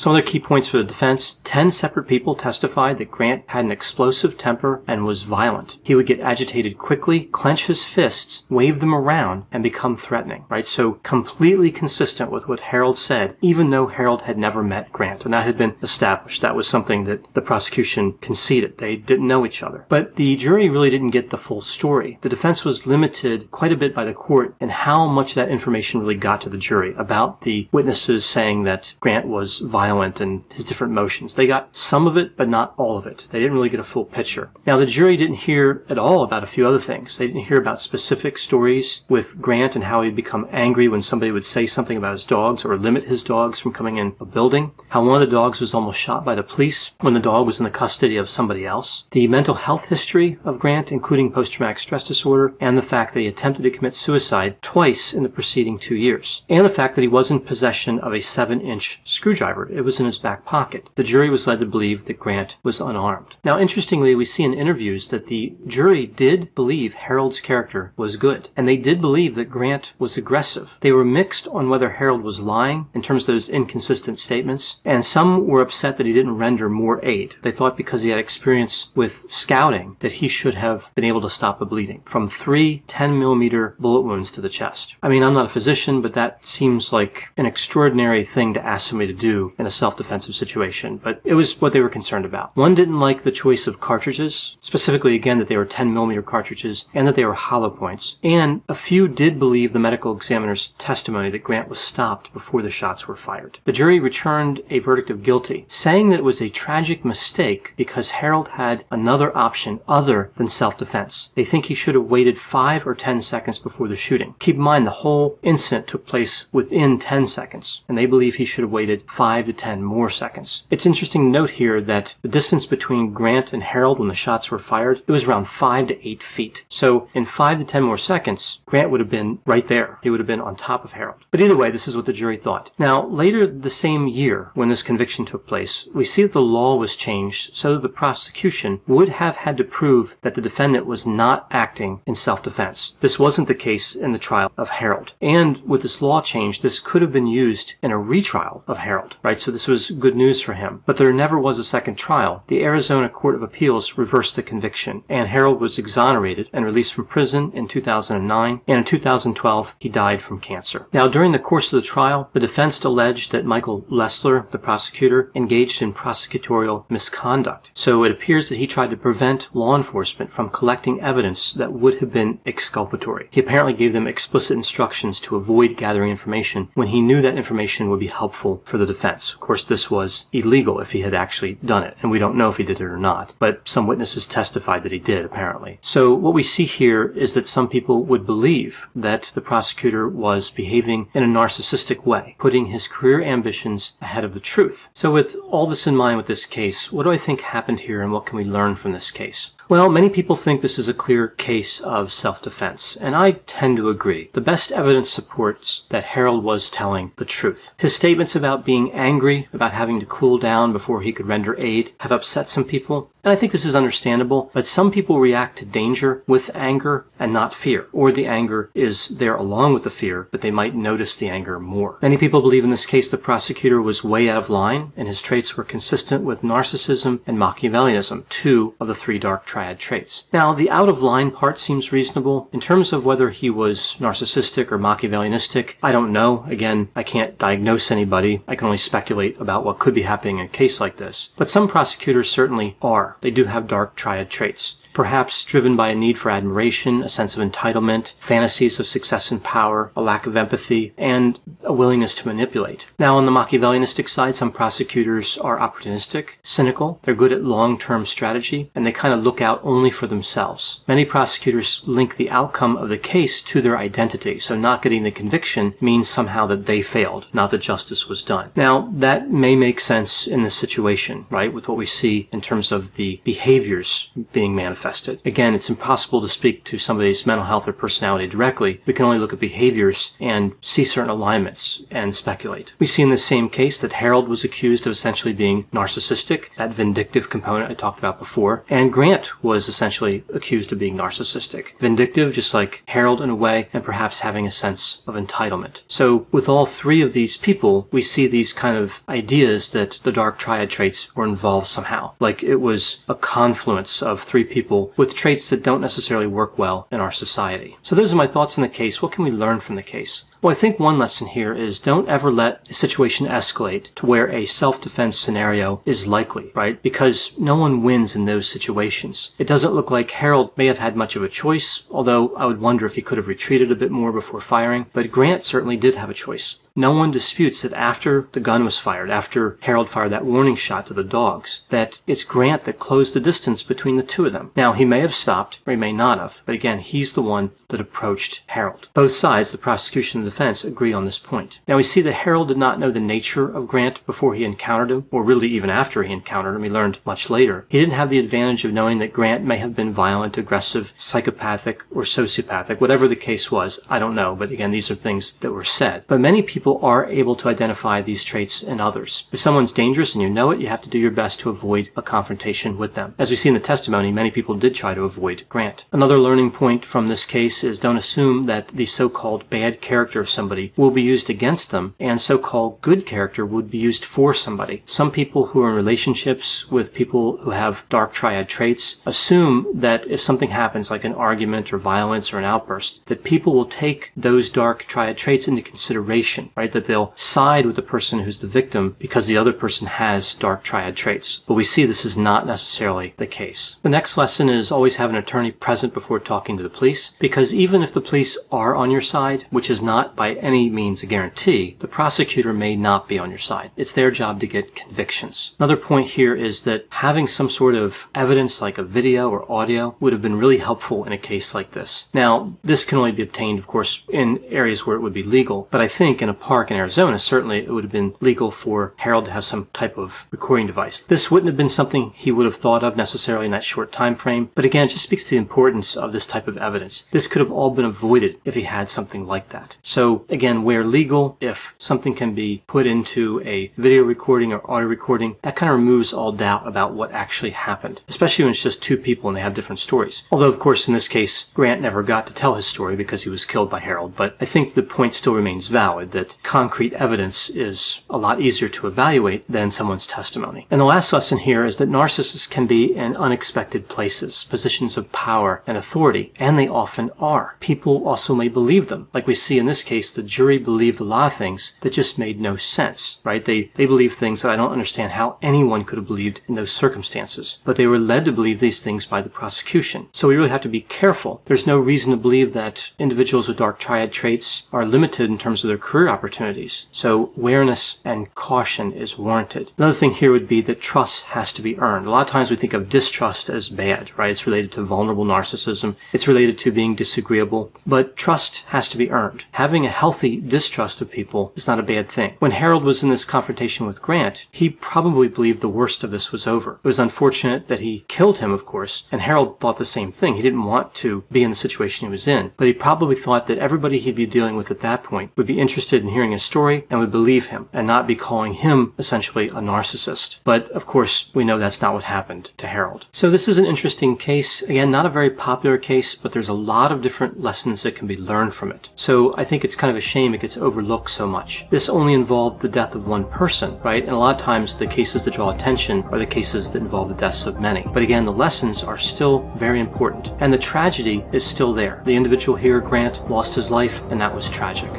Some 0.00 0.12
other 0.12 0.22
key 0.22 0.40
points 0.40 0.66
for 0.66 0.78
the 0.78 0.84
defense 0.84 1.40
10 1.44 1.72
separate 1.72 2.04
people 2.08 2.34
testified 2.34 2.96
that 2.96 3.10
Grant 3.10 3.42
had 3.48 3.66
an 3.66 3.70
explosive 3.70 4.38
temper 4.38 4.80
and 4.88 5.04
was 5.04 5.24
violent. 5.24 5.76
He 5.82 5.94
would 5.94 6.06
get 6.06 6.20
agitated 6.20 6.78
quickly, 6.78 7.24
clench 7.32 7.66
his 7.66 7.84
fists, 7.84 8.44
wave 8.48 8.80
them 8.80 8.94
around, 8.94 9.44
and 9.52 9.62
become 9.62 9.98
threatening, 9.98 10.46
right? 10.48 10.66
So 10.66 10.92
completely 11.02 11.70
consistent 11.70 12.30
with 12.30 12.48
what 12.48 12.60
Harold 12.60 12.96
said, 12.96 13.36
even 13.42 13.68
though 13.68 13.88
Harold 13.88 14.22
had 14.22 14.38
never 14.38 14.62
met 14.62 14.90
Grant. 14.90 15.26
And 15.26 15.34
that 15.34 15.44
had 15.44 15.58
been 15.58 15.74
established. 15.82 16.40
That 16.40 16.56
was 16.56 16.66
something 16.66 17.04
that 17.04 17.26
the 17.34 17.42
prosecution 17.42 18.14
conceded. 18.22 18.78
They 18.78 18.96
didn't 18.96 19.28
know 19.28 19.44
each 19.44 19.62
other. 19.62 19.84
But 19.90 20.16
the 20.16 20.34
jury 20.36 20.70
really 20.70 20.88
didn't 20.88 21.10
get 21.10 21.28
the 21.28 21.36
full 21.36 21.60
story. 21.60 22.18
The 22.22 22.30
defense 22.30 22.64
was 22.64 22.86
limited 22.86 23.50
quite 23.50 23.72
a 23.72 23.76
bit 23.76 23.94
by 23.94 24.06
the 24.06 24.14
court 24.14 24.54
in 24.60 24.70
how 24.70 25.06
much 25.06 25.34
that 25.34 25.50
information 25.50 26.00
really 26.00 26.14
got 26.14 26.40
to 26.40 26.48
the 26.48 26.56
jury 26.56 26.94
about 26.96 27.42
the 27.42 27.68
witnesses 27.70 28.24
saying 28.24 28.62
that 28.62 28.94
Grant 29.00 29.26
was 29.26 29.58
violent 29.58 29.89
and 30.20 30.44
his 30.52 30.64
different 30.64 30.92
motions. 30.92 31.34
They 31.34 31.46
got 31.46 31.74
some 31.74 32.06
of 32.06 32.16
it, 32.16 32.36
but 32.36 32.48
not 32.48 32.74
all 32.76 32.96
of 32.96 33.06
it. 33.06 33.26
They 33.30 33.38
didn't 33.38 33.54
really 33.54 33.68
get 33.68 33.80
a 33.80 33.84
full 33.84 34.04
picture. 34.04 34.50
Now, 34.66 34.76
the 34.76 34.86
jury 34.86 35.16
didn't 35.16 35.36
hear 35.36 35.84
at 35.88 35.98
all 35.98 36.22
about 36.22 36.42
a 36.42 36.46
few 36.46 36.66
other 36.66 36.78
things. 36.78 37.18
They 37.18 37.26
didn't 37.26 37.44
hear 37.44 37.58
about 37.58 37.80
specific 37.80 38.38
stories 38.38 39.02
with 39.08 39.40
Grant 39.40 39.74
and 39.74 39.84
how 39.84 40.02
he'd 40.02 40.16
become 40.16 40.48
angry 40.52 40.88
when 40.88 41.02
somebody 41.02 41.32
would 41.32 41.44
say 41.44 41.66
something 41.66 41.96
about 41.96 42.12
his 42.12 42.24
dogs 42.24 42.64
or 42.64 42.76
limit 42.78 43.04
his 43.04 43.22
dogs 43.22 43.58
from 43.58 43.72
coming 43.72 43.96
in 43.96 44.14
a 44.20 44.24
building. 44.24 44.72
How 44.88 45.04
one 45.04 45.20
of 45.20 45.28
the 45.28 45.34
dogs 45.34 45.60
was 45.60 45.74
almost 45.74 46.00
shot 46.00 46.24
by 46.24 46.34
the 46.34 46.42
police 46.42 46.90
when 47.00 47.14
the 47.14 47.20
dog 47.20 47.46
was 47.46 47.58
in 47.58 47.64
the 47.64 47.70
custody 47.70 48.16
of 48.16 48.28
somebody 48.28 48.66
else. 48.66 49.04
The 49.10 49.26
mental 49.28 49.54
health 49.54 49.86
history 49.86 50.38
of 50.44 50.58
Grant, 50.58 50.92
including 50.92 51.32
post-traumatic 51.32 51.78
stress 51.78 52.06
disorder, 52.06 52.54
and 52.60 52.76
the 52.76 52.82
fact 52.82 53.14
that 53.14 53.20
he 53.20 53.26
attempted 53.26 53.62
to 53.62 53.70
commit 53.70 53.94
suicide 53.94 54.60
twice 54.62 55.12
in 55.12 55.22
the 55.22 55.28
preceding 55.28 55.78
two 55.78 55.96
years. 55.96 56.42
And 56.48 56.64
the 56.64 56.70
fact 56.70 56.94
that 56.94 57.02
he 57.02 57.08
was 57.08 57.30
in 57.30 57.40
possession 57.40 57.98
of 58.00 58.14
a 58.14 58.20
seven-inch 58.20 59.00
screwdriver. 59.04 59.68
It 59.80 59.86
was 59.86 59.98
in 59.98 60.04
his 60.04 60.18
back 60.18 60.44
pocket. 60.44 60.90
The 60.96 61.02
jury 61.02 61.30
was 61.30 61.46
led 61.46 61.60
to 61.60 61.64
believe 61.64 62.04
that 62.04 62.20
Grant 62.20 62.58
was 62.62 62.82
unarmed. 62.82 63.36
Now, 63.42 63.58
interestingly, 63.58 64.14
we 64.14 64.26
see 64.26 64.42
in 64.42 64.52
interviews 64.52 65.08
that 65.08 65.24
the 65.24 65.54
jury 65.66 66.04
did 66.04 66.54
believe 66.54 66.92
Harold's 66.92 67.40
character 67.40 67.94
was 67.96 68.18
good, 68.18 68.50
and 68.58 68.68
they 68.68 68.76
did 68.76 69.00
believe 69.00 69.36
that 69.36 69.48
Grant 69.48 69.94
was 69.98 70.18
aggressive. 70.18 70.68
They 70.82 70.92
were 70.92 71.02
mixed 71.02 71.48
on 71.48 71.70
whether 71.70 71.88
Harold 71.88 72.22
was 72.22 72.40
lying 72.40 72.88
in 72.92 73.00
terms 73.00 73.22
of 73.22 73.32
those 73.32 73.48
inconsistent 73.48 74.18
statements, 74.18 74.80
and 74.84 75.02
some 75.02 75.46
were 75.46 75.62
upset 75.62 75.96
that 75.96 76.06
he 76.06 76.12
didn't 76.12 76.36
render 76.36 76.68
more 76.68 77.02
aid. 77.02 77.36
They 77.40 77.50
thought 77.50 77.78
because 77.78 78.02
he 78.02 78.10
had 78.10 78.18
experience 78.18 78.88
with 78.94 79.24
scouting 79.30 79.96
that 80.00 80.12
he 80.12 80.28
should 80.28 80.56
have 80.56 80.88
been 80.94 81.04
able 81.06 81.22
to 81.22 81.30
stop 81.30 81.58
the 81.58 81.64
bleeding 81.64 82.02
from 82.04 82.28
three 82.28 82.82
10 82.86 83.18
millimeter 83.18 83.76
bullet 83.78 84.02
wounds 84.02 84.30
to 84.32 84.42
the 84.42 84.50
chest. 84.50 84.96
I 85.02 85.08
mean, 85.08 85.22
I'm 85.22 85.32
not 85.32 85.46
a 85.46 85.48
physician, 85.48 86.02
but 86.02 86.12
that 86.12 86.44
seems 86.44 86.92
like 86.92 87.28
an 87.38 87.46
extraordinary 87.46 88.26
thing 88.26 88.52
to 88.52 88.62
ask 88.62 88.86
somebody 88.86 89.10
to 89.10 89.18
do 89.18 89.54
in 89.60 89.66
a 89.66 89.70
self-defensive 89.70 90.34
situation, 90.34 90.96
but 90.96 91.20
it 91.22 91.34
was 91.34 91.60
what 91.60 91.72
they 91.72 91.80
were 91.80 91.88
concerned 91.88 92.24
about. 92.24 92.56
One 92.56 92.74
didn't 92.74 92.98
like 92.98 93.22
the 93.22 93.30
choice 93.30 93.66
of 93.66 93.80
cartridges, 93.80 94.56
specifically 94.62 95.14
again 95.14 95.38
that 95.38 95.48
they 95.48 95.56
were 95.56 95.66
10 95.66 95.92
millimeter 95.92 96.22
cartridges 96.22 96.86
and 96.94 97.06
that 97.06 97.14
they 97.14 97.26
were 97.26 97.34
hollow 97.34 97.70
points. 97.70 98.16
And 98.24 98.62
a 98.68 98.74
few 98.74 99.06
did 99.06 99.38
believe 99.38 99.72
the 99.72 99.78
medical 99.78 100.16
examiner's 100.16 100.68
testimony 100.78 101.30
that 101.30 101.44
Grant 101.44 101.68
was 101.68 101.78
stopped 101.78 102.32
before 102.32 102.62
the 102.62 102.70
shots 102.70 103.06
were 103.06 103.16
fired. 103.16 103.58
The 103.64 103.72
jury 103.72 104.00
returned 104.00 104.62
a 104.70 104.78
verdict 104.78 105.10
of 105.10 105.22
guilty, 105.22 105.66
saying 105.68 106.08
that 106.08 106.20
it 106.20 106.24
was 106.24 106.40
a 106.40 106.48
tragic 106.48 107.04
mistake 107.04 107.74
because 107.76 108.10
Harold 108.10 108.48
had 108.48 108.84
another 108.90 109.36
option 109.36 109.80
other 109.86 110.30
than 110.36 110.48
self-defense. 110.48 111.28
They 111.34 111.44
think 111.44 111.66
he 111.66 111.74
should 111.74 111.94
have 111.94 112.04
waited 112.04 112.40
5 112.40 112.86
or 112.86 112.94
10 112.94 113.20
seconds 113.20 113.58
before 113.58 113.88
the 113.88 113.96
shooting. 113.96 114.34
Keep 114.38 114.56
in 114.56 114.62
mind 114.62 114.86
the 114.86 114.90
whole 114.90 115.38
incident 115.42 115.86
took 115.86 116.06
place 116.06 116.46
within 116.50 116.98
10 116.98 117.26
seconds, 117.26 117.82
and 117.88 117.98
they 117.98 118.06
believe 118.06 118.36
he 118.36 118.46
should 118.46 118.62
have 118.62 118.70
waited 118.70 119.02
5 119.06 119.49
to 119.50 119.58
10 119.58 119.82
more 119.82 120.10
seconds. 120.10 120.62
It's 120.70 120.86
interesting 120.86 121.22
to 121.22 121.38
note 121.38 121.50
here 121.50 121.80
that 121.80 122.14
the 122.22 122.28
distance 122.28 122.66
between 122.66 123.12
Grant 123.12 123.52
and 123.52 123.62
Harold 123.62 123.98
when 123.98 124.08
the 124.08 124.14
shots 124.14 124.50
were 124.50 124.58
fired, 124.58 125.02
it 125.06 125.12
was 125.12 125.24
around 125.24 125.46
5 125.46 125.88
to 125.88 126.08
8 126.08 126.22
feet. 126.22 126.64
So 126.68 127.08
in 127.14 127.24
5 127.24 127.58
to 127.58 127.64
10 127.64 127.82
more 127.82 127.98
seconds, 127.98 128.60
Grant 128.66 128.90
would 128.90 129.00
have 129.00 129.10
been 129.10 129.38
right 129.46 129.66
there. 129.66 129.98
He 130.02 130.10
would 130.10 130.20
have 130.20 130.26
been 130.26 130.40
on 130.40 130.56
top 130.56 130.84
of 130.84 130.92
Harold. 130.92 131.24
But 131.30 131.40
either 131.40 131.56
way, 131.56 131.70
this 131.70 131.88
is 131.88 131.96
what 131.96 132.06
the 132.06 132.12
jury 132.12 132.36
thought. 132.36 132.70
Now, 132.78 133.06
later 133.06 133.46
the 133.46 133.70
same 133.70 134.06
year, 134.06 134.50
when 134.54 134.68
this 134.68 134.82
conviction 134.82 135.24
took 135.24 135.46
place, 135.46 135.88
we 135.94 136.04
see 136.04 136.22
that 136.22 136.32
the 136.32 136.40
law 136.40 136.76
was 136.76 136.96
changed 136.96 137.56
so 137.56 137.72
that 137.72 137.82
the 137.82 137.88
prosecution 137.88 138.80
would 138.86 139.08
have 139.08 139.36
had 139.36 139.56
to 139.56 139.64
prove 139.64 140.14
that 140.22 140.34
the 140.34 140.40
defendant 140.40 140.86
was 140.86 141.06
not 141.06 141.46
acting 141.50 142.00
in 142.06 142.14
self-defense. 142.14 142.94
This 143.00 143.18
wasn't 143.18 143.48
the 143.48 143.54
case 143.54 143.94
in 143.94 144.12
the 144.12 144.18
trial 144.18 144.52
of 144.56 144.68
Harold. 144.68 145.12
And 145.20 145.56
with 145.66 145.82
this 145.82 146.02
law 146.02 146.20
change, 146.22 146.60
this 146.60 146.80
could 146.80 147.02
have 147.02 147.12
been 147.12 147.26
used 147.26 147.74
in 147.82 147.90
a 147.90 147.98
retrial 147.98 148.62
of 148.66 148.78
Harold, 148.78 149.16
right? 149.22 149.39
So 149.40 149.50
this 149.50 149.68
was 149.68 149.90
good 149.90 150.16
news 150.16 150.42
for 150.42 150.52
him. 150.52 150.82
But 150.84 150.98
there 150.98 151.12
never 151.14 151.38
was 151.38 151.58
a 151.58 151.64
second 151.64 151.96
trial. 151.96 152.44
The 152.48 152.62
Arizona 152.62 153.08
Court 153.08 153.34
of 153.34 153.42
Appeals 153.42 153.96
reversed 153.96 154.36
the 154.36 154.42
conviction, 154.42 155.02
and 155.08 155.28
Harold 155.28 155.62
was 155.62 155.78
exonerated 155.78 156.50
and 156.52 156.66
released 156.66 156.92
from 156.92 157.06
prison 157.06 157.50
in 157.54 157.66
2009, 157.66 158.60
and 158.68 158.78
in 158.78 158.84
2012 158.84 159.74
he 159.78 159.88
died 159.88 160.20
from 160.20 160.40
cancer. 160.40 160.86
Now, 160.92 161.08
during 161.08 161.32
the 161.32 161.38
course 161.38 161.72
of 161.72 161.80
the 161.80 161.86
trial, 161.88 162.28
the 162.34 162.40
defense 162.40 162.84
alleged 162.84 163.32
that 163.32 163.46
Michael 163.46 163.86
Lessler, 163.88 164.46
the 164.50 164.58
prosecutor, 164.58 165.30
engaged 165.34 165.80
in 165.80 165.94
prosecutorial 165.94 166.84
misconduct. 166.90 167.70
So 167.72 168.04
it 168.04 168.12
appears 168.12 168.50
that 168.50 168.58
he 168.58 168.66
tried 168.66 168.90
to 168.90 168.96
prevent 168.96 169.48
law 169.54 169.74
enforcement 169.74 170.32
from 170.32 170.50
collecting 170.50 171.00
evidence 171.00 171.54
that 171.54 171.72
would 171.72 172.00
have 172.00 172.12
been 172.12 172.40
exculpatory. 172.44 173.28
He 173.30 173.40
apparently 173.40 173.72
gave 173.72 173.94
them 173.94 174.06
explicit 174.06 174.56
instructions 174.56 175.18
to 175.20 175.36
avoid 175.36 175.78
gathering 175.78 176.10
information 176.10 176.68
when 176.74 176.88
he 176.88 177.00
knew 177.00 177.22
that 177.22 177.38
information 177.38 177.88
would 177.88 178.00
be 178.00 178.08
helpful 178.08 178.62
for 178.66 178.76
the 178.76 178.84
defense. 178.84 179.29
Of 179.32 179.40
course, 179.40 179.64
this 179.64 179.90
was 179.90 180.26
illegal 180.32 180.80
if 180.80 180.92
he 180.92 181.00
had 181.00 181.14
actually 181.14 181.58
done 181.64 181.84
it, 181.84 181.96
and 182.02 182.10
we 182.10 182.18
don't 182.18 182.36
know 182.36 182.48
if 182.48 182.56
he 182.56 182.64
did 182.64 182.80
it 182.80 182.84
or 182.84 182.96
not, 182.96 183.34
but 183.38 183.60
some 183.64 183.86
witnesses 183.86 184.26
testified 184.26 184.82
that 184.82 184.92
he 184.92 184.98
did, 184.98 185.24
apparently. 185.24 185.78
So 185.82 186.14
what 186.14 186.34
we 186.34 186.42
see 186.42 186.64
here 186.64 187.08
is 187.16 187.34
that 187.34 187.46
some 187.46 187.68
people 187.68 188.04
would 188.04 188.26
believe 188.26 188.86
that 188.94 189.30
the 189.34 189.40
prosecutor 189.40 190.08
was 190.08 190.50
behaving 190.50 191.08
in 191.14 191.22
a 191.22 191.26
narcissistic 191.26 192.04
way, 192.04 192.36
putting 192.38 192.66
his 192.66 192.88
career 192.88 193.22
ambitions 193.22 193.92
ahead 194.00 194.24
of 194.24 194.34
the 194.34 194.40
truth. 194.40 194.88
So 194.94 195.10
with 195.10 195.36
all 195.48 195.66
this 195.66 195.86
in 195.86 195.96
mind 195.96 196.16
with 196.16 196.26
this 196.26 196.46
case, 196.46 196.90
what 196.92 197.04
do 197.04 197.10
I 197.10 197.18
think 197.18 197.40
happened 197.40 197.80
here 197.80 198.02
and 198.02 198.12
what 198.12 198.26
can 198.26 198.36
we 198.36 198.44
learn 198.44 198.76
from 198.76 198.92
this 198.92 199.10
case? 199.10 199.50
Well, 199.68 199.88
many 199.88 200.08
people 200.08 200.34
think 200.34 200.62
this 200.62 200.80
is 200.80 200.88
a 200.88 200.94
clear 200.94 201.28
case 201.28 201.78
of 201.78 202.12
self-defense, 202.12 202.98
and 203.00 203.14
I 203.14 203.30
tend 203.46 203.76
to 203.76 203.88
agree. 203.88 204.28
The 204.32 204.40
best 204.40 204.72
evidence 204.72 205.08
supports 205.08 205.84
that 205.90 206.02
Harold 206.02 206.42
was 206.42 206.70
telling 206.70 207.12
the 207.18 207.24
truth. 207.24 207.70
His 207.76 207.94
statements 207.94 208.34
about 208.34 208.64
being 208.64 208.90
angry, 208.90 209.19
about 209.52 209.72
having 209.72 210.00
to 210.00 210.06
cool 210.06 210.38
down 210.38 210.72
before 210.72 211.02
he 211.02 211.12
could 211.12 211.26
render 211.26 211.54
aid, 211.58 211.92
have 211.98 212.12
upset 212.12 212.48
some 212.48 212.64
people, 212.64 213.10
and 213.22 213.30
I 213.30 213.36
think 213.36 213.52
this 213.52 213.66
is 213.66 213.76
understandable, 213.76 214.50
but 214.54 214.66
some 214.66 214.90
people 214.90 215.20
react 215.20 215.58
to 215.58 215.66
danger 215.66 216.22
with 216.26 216.50
anger 216.54 217.04
and 217.18 217.34
not 217.34 217.54
fear, 217.54 217.86
or 217.92 218.12
the 218.12 218.24
anger 218.24 218.70
is 218.74 219.08
there 219.08 219.36
along 219.36 219.74
with 219.74 219.82
the 219.82 219.90
fear, 219.90 220.28
but 220.30 220.40
they 220.40 220.50
might 220.50 220.74
notice 220.74 221.16
the 221.16 221.28
anger 221.28 221.60
more. 221.60 221.98
Many 222.00 222.16
people 222.16 222.40
believe 222.40 222.64
in 222.64 222.70
this 222.70 222.86
case 222.86 223.10
the 223.10 223.18
prosecutor 223.18 223.82
was 223.82 224.02
way 224.02 224.30
out 224.30 224.42
of 224.42 224.48
line, 224.48 224.92
and 224.96 225.06
his 225.06 225.20
traits 225.20 225.54
were 225.54 225.64
consistent 225.64 226.24
with 226.24 226.40
narcissism 226.40 227.20
and 227.26 227.36
Machiavellianism, 227.36 228.26
two 228.30 228.72
of 228.80 228.88
the 228.88 228.94
three 228.94 229.18
dark 229.18 229.44
triad 229.44 229.78
traits. 229.78 230.24
Now, 230.32 230.54
the 230.54 230.70
out 230.70 230.88
of 230.88 231.02
line 231.02 231.30
part 231.30 231.58
seems 231.58 231.92
reasonable. 231.92 232.48
In 232.54 232.60
terms 232.60 232.90
of 232.90 233.04
whether 233.04 233.28
he 233.28 233.50
was 233.50 233.96
narcissistic 234.00 234.72
or 234.72 234.78
Machiavellianistic, 234.78 235.74
I 235.82 235.92
don't 235.92 236.12
know. 236.12 236.46
Again, 236.48 236.88
I 236.96 237.02
can't 237.02 237.36
diagnose 237.36 237.90
anybody. 237.90 238.42
I 238.48 238.54
can 238.54 238.64
only 238.64 238.78
speculate 238.78 239.09
about 239.10 239.64
what 239.64 239.78
could 239.78 239.94
be 239.94 240.02
happening 240.02 240.38
in 240.38 240.46
a 240.46 240.48
case 240.48 240.80
like 240.80 240.96
this. 240.96 241.30
But 241.36 241.50
some 241.50 241.68
prosecutors 241.68 242.30
certainly 242.30 242.76
are. 242.80 243.16
They 243.20 243.30
do 243.30 243.44
have 243.44 243.66
dark 243.66 243.96
triad 243.96 244.30
traits 244.30 244.76
perhaps 245.00 245.44
driven 245.44 245.76
by 245.76 245.88
a 245.88 245.94
need 245.94 246.18
for 246.18 246.28
admiration, 246.30 247.02
a 247.02 247.08
sense 247.08 247.34
of 247.34 247.40
entitlement, 247.42 248.12
fantasies 248.20 248.78
of 248.78 248.86
success 248.86 249.30
and 249.30 249.42
power, 249.42 249.90
a 249.96 250.02
lack 250.02 250.26
of 250.26 250.36
empathy, 250.36 250.92
and 250.98 251.40
a 251.64 251.72
willingness 251.72 252.14
to 252.14 252.28
manipulate. 252.28 252.84
Now, 252.98 253.16
on 253.16 253.24
the 253.24 253.32
Machiavellianistic 253.32 254.10
side, 254.10 254.36
some 254.36 254.52
prosecutors 254.52 255.38
are 255.38 255.56
opportunistic, 255.56 256.32
cynical, 256.42 257.00
they're 257.02 257.14
good 257.14 257.32
at 257.32 257.42
long-term 257.42 258.04
strategy, 258.04 258.70
and 258.74 258.84
they 258.84 258.92
kind 258.92 259.14
of 259.14 259.22
look 259.22 259.40
out 259.40 259.62
only 259.62 259.90
for 259.90 260.06
themselves. 260.06 260.80
Many 260.86 261.06
prosecutors 261.06 261.80
link 261.86 262.18
the 262.18 262.28
outcome 262.28 262.76
of 262.76 262.90
the 262.90 262.98
case 262.98 263.40
to 263.40 263.62
their 263.62 263.78
identity, 263.78 264.38
so 264.38 264.54
not 264.54 264.82
getting 264.82 265.04
the 265.04 265.10
conviction 265.10 265.72
means 265.80 266.10
somehow 266.10 266.46
that 266.48 266.66
they 266.66 266.82
failed, 266.82 267.26
not 267.32 267.50
that 267.52 267.62
justice 267.62 268.06
was 268.06 268.22
done. 268.22 268.50
Now, 268.54 268.92
that 268.96 269.30
may 269.30 269.56
make 269.56 269.80
sense 269.80 270.26
in 270.26 270.42
this 270.42 270.54
situation, 270.54 271.24
right, 271.30 271.54
with 271.54 271.68
what 271.68 271.78
we 271.78 271.86
see 271.86 272.28
in 272.34 272.42
terms 272.42 272.70
of 272.70 272.96
the 272.96 273.18
behaviors 273.24 274.10
being 274.34 274.54
manifested 274.54 274.89
Again, 275.24 275.54
it's 275.54 275.70
impossible 275.70 276.20
to 276.20 276.28
speak 276.28 276.64
to 276.64 276.78
somebody's 276.78 277.24
mental 277.24 277.46
health 277.46 277.68
or 277.68 277.72
personality 277.72 278.26
directly. 278.26 278.80
We 278.86 278.92
can 278.92 279.04
only 279.04 279.18
look 279.18 279.32
at 279.32 279.38
behaviors 279.38 280.10
and 280.18 280.52
see 280.60 280.84
certain 280.84 281.10
alignments 281.10 281.82
and 281.90 282.14
speculate. 282.14 282.72
We 282.78 282.86
see 282.86 283.02
in 283.02 283.10
the 283.10 283.16
same 283.16 283.48
case 283.48 283.78
that 283.80 283.92
Harold 283.92 284.28
was 284.28 284.44
accused 284.44 284.86
of 284.86 284.92
essentially 284.92 285.32
being 285.32 285.64
narcissistic, 285.72 286.46
that 286.58 286.74
vindictive 286.74 287.30
component 287.30 287.70
I 287.70 287.74
talked 287.74 287.98
about 287.98 288.18
before, 288.18 288.64
and 288.68 288.92
Grant 288.92 289.42
was 289.44 289.68
essentially 289.68 290.24
accused 290.34 290.72
of 290.72 290.78
being 290.78 290.96
narcissistic. 290.96 291.78
Vindictive, 291.78 292.32
just 292.32 292.52
like 292.54 292.82
Harold 292.86 293.20
in 293.20 293.30
a 293.30 293.34
way, 293.34 293.68
and 293.72 293.84
perhaps 293.84 294.20
having 294.20 294.46
a 294.46 294.50
sense 294.50 295.02
of 295.06 295.14
entitlement. 295.14 295.82
So 295.88 296.26
with 296.32 296.48
all 296.48 296.66
three 296.66 297.02
of 297.02 297.12
these 297.12 297.36
people, 297.36 297.86
we 297.92 298.02
see 298.02 298.26
these 298.26 298.52
kind 298.52 298.76
of 298.76 299.00
ideas 299.08 299.70
that 299.70 299.98
the 300.02 300.12
dark 300.12 300.38
triad 300.38 300.70
traits 300.70 301.14
were 301.14 301.24
involved 301.24 301.66
somehow. 301.66 302.12
Like 302.20 302.42
it 302.42 302.56
was 302.56 302.98
a 303.08 303.14
confluence 303.14 304.02
of 304.02 304.22
three 304.22 304.44
people 304.44 304.69
with 304.70 305.14
traits 305.14 305.50
that 305.50 305.62
don't 305.62 305.80
necessarily 305.80 306.26
work 306.26 306.56
well 306.56 306.86
in 306.92 307.00
our 307.00 307.12
society. 307.12 307.76
So 307.82 307.94
those 307.94 308.12
are 308.12 308.16
my 308.16 308.26
thoughts 308.26 308.56
on 308.56 308.62
the 308.62 308.68
case. 308.68 309.02
What 309.02 309.12
can 309.12 309.24
we 309.24 309.30
learn 309.30 309.60
from 309.60 309.76
the 309.76 309.82
case? 309.82 310.24
Well, 310.42 310.52
I 310.52 310.58
think 310.58 310.78
one 310.78 310.98
lesson 310.98 311.26
here 311.26 311.52
is 311.52 311.80
don't 311.80 312.08
ever 312.08 312.30
let 312.30 312.66
a 312.70 312.72
situation 312.72 313.26
escalate 313.26 313.94
to 313.96 314.06
where 314.06 314.30
a 314.30 314.46
self-defense 314.46 315.18
scenario 315.18 315.82
is 315.84 316.06
likely, 316.06 316.50
right? 316.54 316.82
Because 316.82 317.32
no 317.38 317.56
one 317.56 317.82
wins 317.82 318.16
in 318.16 318.24
those 318.24 318.48
situations. 318.48 319.32
It 319.38 319.46
doesn't 319.46 319.74
look 319.74 319.90
like 319.90 320.10
Harold 320.12 320.56
may 320.56 320.64
have 320.66 320.78
had 320.78 320.96
much 320.96 321.14
of 321.14 321.22
a 321.22 321.28
choice, 321.28 321.82
although 321.90 322.34
I 322.36 322.46
would 322.46 322.60
wonder 322.60 322.86
if 322.86 322.94
he 322.94 323.02
could 323.02 323.18
have 323.18 323.28
retreated 323.28 323.70
a 323.70 323.74
bit 323.74 323.90
more 323.90 324.12
before 324.12 324.40
firing, 324.40 324.86
but 324.94 325.10
Grant 325.10 325.44
certainly 325.44 325.76
did 325.76 325.96
have 325.96 326.08
a 326.08 326.14
choice. 326.14 326.56
No 326.76 326.92
one 326.92 327.10
disputes 327.10 327.62
that 327.62 327.72
after 327.72 328.28
the 328.30 328.38
gun 328.38 328.64
was 328.64 328.78
fired, 328.78 329.10
after 329.10 329.58
Harold 329.62 329.90
fired 329.90 330.12
that 330.12 330.24
warning 330.24 330.54
shot 330.54 330.86
to 330.86 330.94
the 330.94 331.02
dogs, 331.02 331.62
that 331.70 331.98
it's 332.06 332.22
Grant 332.22 332.62
that 332.64 332.78
closed 332.78 333.12
the 333.12 333.18
distance 333.18 333.64
between 333.64 333.96
the 333.96 334.04
two 334.04 334.24
of 334.26 334.32
them. 334.32 334.52
Now, 334.54 334.72
he 334.74 334.84
may 334.84 335.00
have 335.00 335.12
stopped, 335.12 335.58
or 335.66 335.72
he 335.72 335.76
may 335.76 335.92
not 335.92 336.20
have, 336.20 336.40
but 336.46 336.54
again, 336.54 336.78
he's 336.78 337.12
the 337.14 337.22
one 337.22 337.50
that 337.70 337.80
approached 337.80 338.42
Harold. 338.46 338.88
Both 338.94 339.12
sides, 339.12 339.50
the 339.50 339.58
prosecution 339.58 340.20
and 340.20 340.26
the 340.26 340.30
defense, 340.30 340.64
agree 340.64 340.92
on 340.92 341.04
this 341.04 341.18
point. 341.18 341.58
Now, 341.66 341.76
we 341.76 341.82
see 341.82 342.00
that 342.02 342.12
Harold 342.12 342.48
did 342.48 342.58
not 342.58 342.78
know 342.78 342.90
the 342.90 343.00
nature 343.00 343.48
of 343.48 343.68
Grant 343.68 344.04
before 344.06 344.34
he 344.34 344.44
encountered 344.44 344.90
him, 344.90 345.06
or 345.10 345.22
really 345.22 345.48
even 345.48 345.70
after 345.70 346.02
he 346.02 346.12
encountered 346.12 346.56
him. 346.56 346.62
He 346.62 346.70
learned 346.70 346.98
much 347.04 347.30
later. 347.30 347.66
He 347.68 347.78
didn't 347.78 347.94
have 347.94 348.10
the 348.10 348.18
advantage 348.18 348.64
of 348.64 348.72
knowing 348.72 348.98
that 348.98 349.12
Grant 349.12 349.44
may 349.44 349.58
have 349.58 349.74
been 349.74 349.92
violent, 349.92 350.38
aggressive, 350.38 350.92
psychopathic, 350.96 351.82
or 351.90 352.02
sociopathic. 352.02 352.80
Whatever 352.80 353.08
the 353.08 353.16
case 353.16 353.50
was, 353.50 353.80
I 353.88 353.98
don't 353.98 354.14
know, 354.14 354.34
but 354.34 354.50
again, 354.50 354.70
these 354.70 354.90
are 354.90 354.94
things 354.94 355.34
that 355.40 355.52
were 355.52 355.64
said. 355.64 356.04
But 356.06 356.20
many 356.20 356.42
people 356.42 356.80
are 356.82 357.06
able 357.06 357.36
to 357.36 357.48
identify 357.48 358.02
these 358.02 358.24
traits 358.24 358.62
in 358.62 358.80
others. 358.80 359.24
If 359.32 359.40
someone's 359.40 359.72
dangerous 359.72 360.14
and 360.14 360.22
you 360.22 360.30
know 360.30 360.50
it, 360.50 360.60
you 360.60 360.66
have 360.68 360.82
to 360.82 360.90
do 360.90 360.98
your 360.98 361.10
best 361.10 361.40
to 361.40 361.50
avoid 361.50 361.90
a 361.96 362.02
confrontation 362.02 362.78
with 362.78 362.94
them. 362.94 363.14
As 363.18 363.30
we 363.30 363.36
see 363.36 363.48
in 363.48 363.54
the 363.54 363.60
testimony, 363.60 364.10
many 364.10 364.30
people 364.30 364.54
did 364.54 364.74
try 364.74 364.94
to 364.94 365.04
avoid 365.04 365.44
Grant. 365.48 365.84
Another 365.92 366.18
learning 366.18 366.50
point 366.50 366.84
from 366.84 367.08
this 367.08 367.24
case 367.24 367.59
is 367.64 367.78
don't 367.78 367.96
assume 367.96 368.46
that 368.46 368.68
the 368.68 368.86
so-called 368.86 369.48
bad 369.50 369.80
character 369.80 370.20
of 370.20 370.30
somebody 370.30 370.72
will 370.76 370.90
be 370.90 371.02
used 371.02 371.30
against 371.30 371.70
them 371.70 371.94
and 372.00 372.20
so-called 372.20 372.80
good 372.80 373.06
character 373.06 373.44
would 373.44 373.70
be 373.70 373.78
used 373.78 374.04
for 374.04 374.34
somebody. 374.34 374.82
Some 374.86 375.10
people 375.10 375.46
who 375.46 375.62
are 375.62 375.70
in 375.70 375.76
relationships 375.76 376.70
with 376.70 376.94
people 376.94 377.38
who 377.38 377.50
have 377.50 377.84
dark 377.88 378.12
triad 378.12 378.48
traits 378.48 378.96
assume 379.06 379.66
that 379.74 380.06
if 380.06 380.20
something 380.20 380.50
happens 380.50 380.90
like 380.90 381.04
an 381.04 381.14
argument 381.14 381.72
or 381.72 381.78
violence 381.78 382.32
or 382.32 382.38
an 382.38 382.44
outburst, 382.44 383.00
that 383.06 383.24
people 383.24 383.54
will 383.54 383.66
take 383.66 384.10
those 384.16 384.50
dark 384.50 384.86
triad 384.86 385.16
traits 385.16 385.48
into 385.48 385.62
consideration, 385.62 386.50
right? 386.56 386.72
That 386.72 386.86
they'll 386.86 387.12
side 387.16 387.66
with 387.66 387.76
the 387.76 387.82
person 387.82 388.20
who's 388.20 388.38
the 388.38 388.46
victim 388.46 388.96
because 388.98 389.26
the 389.26 389.36
other 389.36 389.52
person 389.52 389.86
has 389.86 390.34
dark 390.34 390.62
triad 390.62 390.96
traits. 390.96 391.40
But 391.46 391.54
we 391.54 391.64
see 391.64 391.84
this 391.84 392.04
is 392.04 392.16
not 392.16 392.46
necessarily 392.46 393.14
the 393.16 393.26
case. 393.26 393.76
The 393.82 393.88
next 393.88 394.16
lesson 394.16 394.48
is 394.48 394.72
always 394.72 394.96
have 394.96 395.10
an 395.10 395.16
attorney 395.16 395.50
present 395.50 395.94
before 395.94 396.18
talking 396.20 396.56
to 396.56 396.62
the 396.62 396.68
police 396.68 397.12
because 397.18 397.49
even 397.54 397.82
if 397.82 397.92
the 397.92 398.00
police 398.00 398.38
are 398.50 398.74
on 398.74 398.90
your 398.90 399.00
side, 399.00 399.46
which 399.50 399.70
is 399.70 399.82
not 399.82 400.16
by 400.16 400.34
any 400.34 400.68
means 400.70 401.02
a 401.02 401.06
guarantee, 401.06 401.76
the 401.80 401.88
prosecutor 401.88 402.52
may 402.52 402.76
not 402.76 403.08
be 403.08 403.18
on 403.18 403.30
your 403.30 403.38
side. 403.38 403.70
It's 403.76 403.92
their 403.92 404.10
job 404.10 404.40
to 404.40 404.46
get 404.46 404.74
convictions. 404.74 405.52
Another 405.58 405.76
point 405.76 406.08
here 406.08 406.34
is 406.34 406.62
that 406.62 406.86
having 406.90 407.28
some 407.28 407.50
sort 407.50 407.74
of 407.74 408.06
evidence 408.14 408.60
like 408.60 408.78
a 408.78 408.82
video 408.82 409.30
or 409.30 409.50
audio 409.50 409.94
would 410.00 410.12
have 410.12 410.22
been 410.22 410.38
really 410.38 410.58
helpful 410.58 411.04
in 411.04 411.12
a 411.12 411.18
case 411.18 411.54
like 411.54 411.72
this. 411.72 412.06
Now, 412.14 412.54
this 412.62 412.84
can 412.84 412.98
only 412.98 413.12
be 413.12 413.22
obtained, 413.22 413.58
of 413.58 413.66
course, 413.66 414.02
in 414.08 414.42
areas 414.48 414.86
where 414.86 414.96
it 414.96 415.00
would 415.00 415.12
be 415.12 415.22
legal, 415.22 415.68
but 415.70 415.80
I 415.80 415.88
think 415.88 416.22
in 416.22 416.28
a 416.28 416.34
park 416.34 416.70
in 416.70 416.76
Arizona, 416.76 417.18
certainly 417.18 417.58
it 417.58 417.72
would 417.72 417.84
have 417.84 417.92
been 417.92 418.14
legal 418.20 418.50
for 418.50 418.94
Harold 418.96 419.26
to 419.26 419.30
have 419.32 419.44
some 419.44 419.68
type 419.72 419.98
of 419.98 420.24
recording 420.30 420.66
device. 420.66 421.00
This 421.08 421.30
wouldn't 421.30 421.48
have 421.48 421.56
been 421.56 421.68
something 421.68 422.12
he 422.14 422.32
would 422.32 422.46
have 422.46 422.56
thought 422.56 422.84
of 422.84 422.96
necessarily 422.96 423.46
in 423.46 423.52
that 423.52 423.64
short 423.64 423.92
time 423.92 424.16
frame, 424.16 424.50
but 424.54 424.64
again, 424.64 424.86
it 424.86 424.90
just 424.90 425.04
speaks 425.04 425.24
to 425.24 425.30
the 425.30 425.36
importance 425.36 425.96
of 425.96 426.12
this 426.12 426.26
type 426.26 426.48
of 426.48 426.58
evidence. 426.58 427.04
This 427.10 427.26
could 427.26 427.39
have 427.40 427.52
all 427.52 427.70
been 427.70 427.84
avoided 427.84 428.38
if 428.44 428.54
he 428.54 428.62
had 428.62 428.90
something 428.90 429.26
like 429.26 429.48
that. 429.50 429.76
So 429.82 430.24
again, 430.28 430.62
where 430.62 430.84
legal, 430.84 431.36
if 431.40 431.74
something 431.78 432.14
can 432.14 432.34
be 432.34 432.62
put 432.66 432.86
into 432.86 433.42
a 433.44 433.72
video 433.76 434.02
recording 434.02 434.52
or 434.52 434.70
audio 434.70 434.88
recording, 434.88 435.36
that 435.42 435.56
kind 435.56 435.70
of 435.70 435.78
removes 435.78 436.12
all 436.12 436.32
doubt 436.32 436.66
about 436.66 436.94
what 436.94 437.12
actually 437.12 437.50
happened, 437.50 438.02
especially 438.08 438.44
when 438.44 438.52
it's 438.52 438.62
just 438.62 438.82
two 438.82 438.96
people 438.96 439.28
and 439.28 439.36
they 439.36 439.40
have 439.40 439.54
different 439.54 439.78
stories. 439.78 440.22
Although, 440.30 440.48
of 440.48 440.58
course, 440.58 440.88
in 440.88 440.94
this 440.94 441.08
case, 441.08 441.46
Grant 441.54 441.80
never 441.80 442.02
got 442.02 442.26
to 442.26 442.34
tell 442.34 442.54
his 442.54 442.66
story 442.66 442.96
because 442.96 443.22
he 443.22 443.30
was 443.30 443.44
killed 443.44 443.70
by 443.70 443.80
Harold, 443.80 444.14
but 444.16 444.36
I 444.40 444.44
think 444.44 444.74
the 444.74 444.82
point 444.82 445.14
still 445.14 445.34
remains 445.34 445.66
valid 445.66 446.12
that 446.12 446.36
concrete 446.42 446.92
evidence 446.94 447.50
is 447.50 448.00
a 448.10 448.18
lot 448.18 448.40
easier 448.40 448.68
to 448.68 448.86
evaluate 448.86 449.44
than 449.50 449.70
someone's 449.70 450.06
testimony. 450.06 450.66
And 450.70 450.80
the 450.80 450.84
last 450.84 451.12
lesson 451.12 451.38
here 451.38 451.64
is 451.64 451.76
that 451.76 451.88
narcissists 451.88 452.48
can 452.48 452.66
be 452.66 452.94
in 452.94 453.16
unexpected 453.16 453.88
places, 453.88 454.44
positions 454.50 454.96
of 454.96 455.10
power 455.12 455.62
and 455.66 455.76
authority, 455.76 456.32
and 456.38 456.58
they 456.58 456.68
often 456.68 457.10
are. 457.18 457.29
People 457.60 458.08
also 458.08 458.34
may 458.34 458.48
believe 458.48 458.88
them. 458.88 459.08
Like 459.14 459.26
we 459.26 459.34
see 459.34 459.58
in 459.58 459.66
this 459.66 459.84
case, 459.84 460.10
the 460.10 460.22
jury 460.22 460.58
believed 460.58 461.00
a 461.00 461.04
lot 461.04 461.30
of 461.32 461.38
things 461.38 461.74
that 461.82 461.92
just 461.92 462.18
made 462.18 462.40
no 462.40 462.56
sense, 462.56 463.18
right? 463.24 463.44
They, 463.44 463.70
they 463.74 463.86
believed 463.86 464.18
things 464.18 464.42
that 464.42 464.50
I 464.50 464.56
don't 464.56 464.72
understand 464.72 465.12
how 465.12 465.36
anyone 465.40 465.84
could 465.84 465.98
have 465.98 466.06
believed 466.06 466.40
in 466.48 466.54
those 466.56 466.72
circumstances. 466.72 467.58
But 467.64 467.76
they 467.76 467.86
were 467.86 467.98
led 467.98 468.24
to 468.24 468.32
believe 468.32 468.58
these 468.58 468.80
things 468.80 469.06
by 469.06 469.22
the 469.22 469.28
prosecution. 469.28 470.08
So 470.12 470.26
we 470.26 470.36
really 470.36 470.48
have 470.48 470.62
to 470.62 470.68
be 470.68 470.80
careful. 470.80 471.40
There's 471.44 471.66
no 471.66 471.78
reason 471.78 472.10
to 472.10 472.16
believe 472.16 472.52
that 472.54 472.88
individuals 472.98 473.46
with 473.46 473.58
dark 473.58 473.78
triad 473.78 474.12
traits 474.12 474.62
are 474.72 474.84
limited 474.84 475.30
in 475.30 475.38
terms 475.38 475.62
of 475.62 475.68
their 475.68 475.78
career 475.78 476.08
opportunities. 476.08 476.86
So 476.90 477.32
awareness 477.36 477.98
and 478.04 478.34
caution 478.34 478.92
is 478.92 479.18
warranted. 479.18 479.70
Another 479.78 479.94
thing 479.94 480.12
here 480.12 480.32
would 480.32 480.48
be 480.48 480.60
that 480.62 480.80
trust 480.80 481.24
has 481.24 481.52
to 481.52 481.62
be 481.62 481.78
earned. 481.78 482.06
A 482.06 482.10
lot 482.10 482.22
of 482.22 482.26
times 482.26 482.50
we 482.50 482.56
think 482.56 482.72
of 482.72 482.88
distrust 482.88 483.48
as 483.48 483.68
bad, 483.68 484.10
right? 484.16 484.30
It's 484.30 484.46
related 484.46 484.72
to 484.72 484.82
vulnerable 484.82 485.24
narcissism. 485.24 485.94
It's 486.12 486.28
related 486.28 486.58
to 486.58 486.72
being 486.72 486.94
disagreeable. 487.10 487.72
But 487.84 488.16
trust 488.16 488.58
has 488.68 488.88
to 488.90 488.96
be 488.96 489.10
earned. 489.10 489.42
Having 489.50 489.84
a 489.84 489.90
healthy 489.90 490.36
distrust 490.36 491.00
of 491.00 491.10
people 491.10 491.52
is 491.56 491.66
not 491.66 491.80
a 491.80 491.82
bad 491.82 492.08
thing. 492.08 492.34
When 492.38 492.52
Harold 492.52 492.84
was 492.84 493.02
in 493.02 493.10
this 493.10 493.24
confrontation 493.24 493.84
with 493.84 494.00
Grant, 494.00 494.46
he 494.52 494.70
probably 494.70 495.26
believed 495.26 495.60
the 495.60 495.68
worst 495.68 496.04
of 496.04 496.12
this 496.12 496.30
was 496.30 496.46
over. 496.46 496.74
It 496.74 496.86
was 496.86 497.00
unfortunate 497.00 497.66
that 497.66 497.80
he 497.80 498.04
killed 498.06 498.38
him, 498.38 498.52
of 498.52 498.64
course, 498.64 499.02
and 499.10 499.20
Harold 499.20 499.58
thought 499.58 499.76
the 499.76 499.84
same 499.84 500.12
thing. 500.12 500.36
He 500.36 500.42
didn't 500.42 500.62
want 500.62 500.94
to 500.96 501.24
be 501.32 501.42
in 501.42 501.50
the 501.50 501.56
situation 501.56 502.06
he 502.06 502.12
was 502.12 502.28
in, 502.28 502.52
but 502.56 502.68
he 502.68 502.72
probably 502.72 503.16
thought 503.16 503.48
that 503.48 503.58
everybody 503.58 503.98
he'd 503.98 504.14
be 504.14 504.24
dealing 504.24 504.54
with 504.54 504.70
at 504.70 504.80
that 504.82 505.02
point 505.02 505.32
would 505.36 505.48
be 505.48 505.58
interested 505.58 506.02
in 506.02 506.10
hearing 506.10 506.30
his 506.30 506.44
story 506.44 506.86
and 506.90 507.00
would 507.00 507.10
believe 507.10 507.46
him 507.46 507.68
and 507.72 507.88
not 507.88 508.06
be 508.06 508.14
calling 508.14 508.54
him 508.54 508.94
essentially 508.98 509.48
a 509.48 509.54
narcissist. 509.54 510.38
But 510.44 510.70
of 510.70 510.86
course, 510.86 511.28
we 511.34 511.42
know 511.42 511.58
that's 511.58 511.82
not 511.82 511.94
what 511.94 512.04
happened 512.04 512.52
to 512.58 512.68
Harold. 512.68 513.06
So 513.10 513.30
this 513.30 513.48
is 513.48 513.58
an 513.58 513.66
interesting 513.66 514.16
case. 514.16 514.62
Again, 514.62 514.92
not 514.92 515.06
a 515.06 515.10
very 515.10 515.30
popular 515.30 515.76
case, 515.76 516.14
but 516.14 516.30
there's 516.30 516.48
a 516.48 516.52
lot 516.52 516.92
of 517.00 517.02
different 517.02 517.40
lessons 517.40 517.82
that 517.82 517.96
can 517.96 518.06
be 518.06 518.16
learned 518.16 518.54
from 518.54 518.70
it. 518.70 518.90
So 518.94 519.34
I 519.36 519.44
think 519.44 519.64
it's 519.64 519.74
kind 519.74 519.90
of 519.90 519.96
a 519.96 520.00
shame 520.00 520.34
it 520.34 520.42
gets 520.42 520.58
overlooked 520.58 521.10
so 521.10 521.26
much. 521.26 521.66
This 521.70 521.88
only 521.88 522.12
involved 522.12 522.60
the 522.60 522.68
death 522.68 522.94
of 522.94 523.08
one 523.08 523.24
person, 523.24 523.80
right? 523.82 524.02
And 524.02 524.12
a 524.12 524.18
lot 524.18 524.34
of 524.34 524.40
times 524.40 524.74
the 524.74 524.86
cases 524.86 525.24
that 525.24 525.34
draw 525.34 525.50
attention 525.50 526.02
are 526.12 526.18
the 526.18 526.26
cases 526.26 526.70
that 526.70 526.82
involve 526.82 527.08
the 527.08 527.14
deaths 527.14 527.46
of 527.46 527.60
many. 527.60 527.84
But 527.94 528.02
again, 528.02 528.26
the 528.26 528.32
lessons 528.32 528.84
are 528.84 528.98
still 528.98 529.50
very 529.56 529.80
important. 529.80 530.32
And 530.40 530.52
the 530.52 530.58
tragedy 530.58 531.24
is 531.32 531.44
still 531.44 531.72
there. 531.72 532.02
The 532.04 532.14
individual 532.14 532.56
here, 532.56 532.80
Grant, 532.80 533.28
lost 533.30 533.54
his 533.54 533.70
life, 533.70 534.02
and 534.10 534.20
that 534.20 534.34
was 534.34 534.50
tragic. 534.50 534.90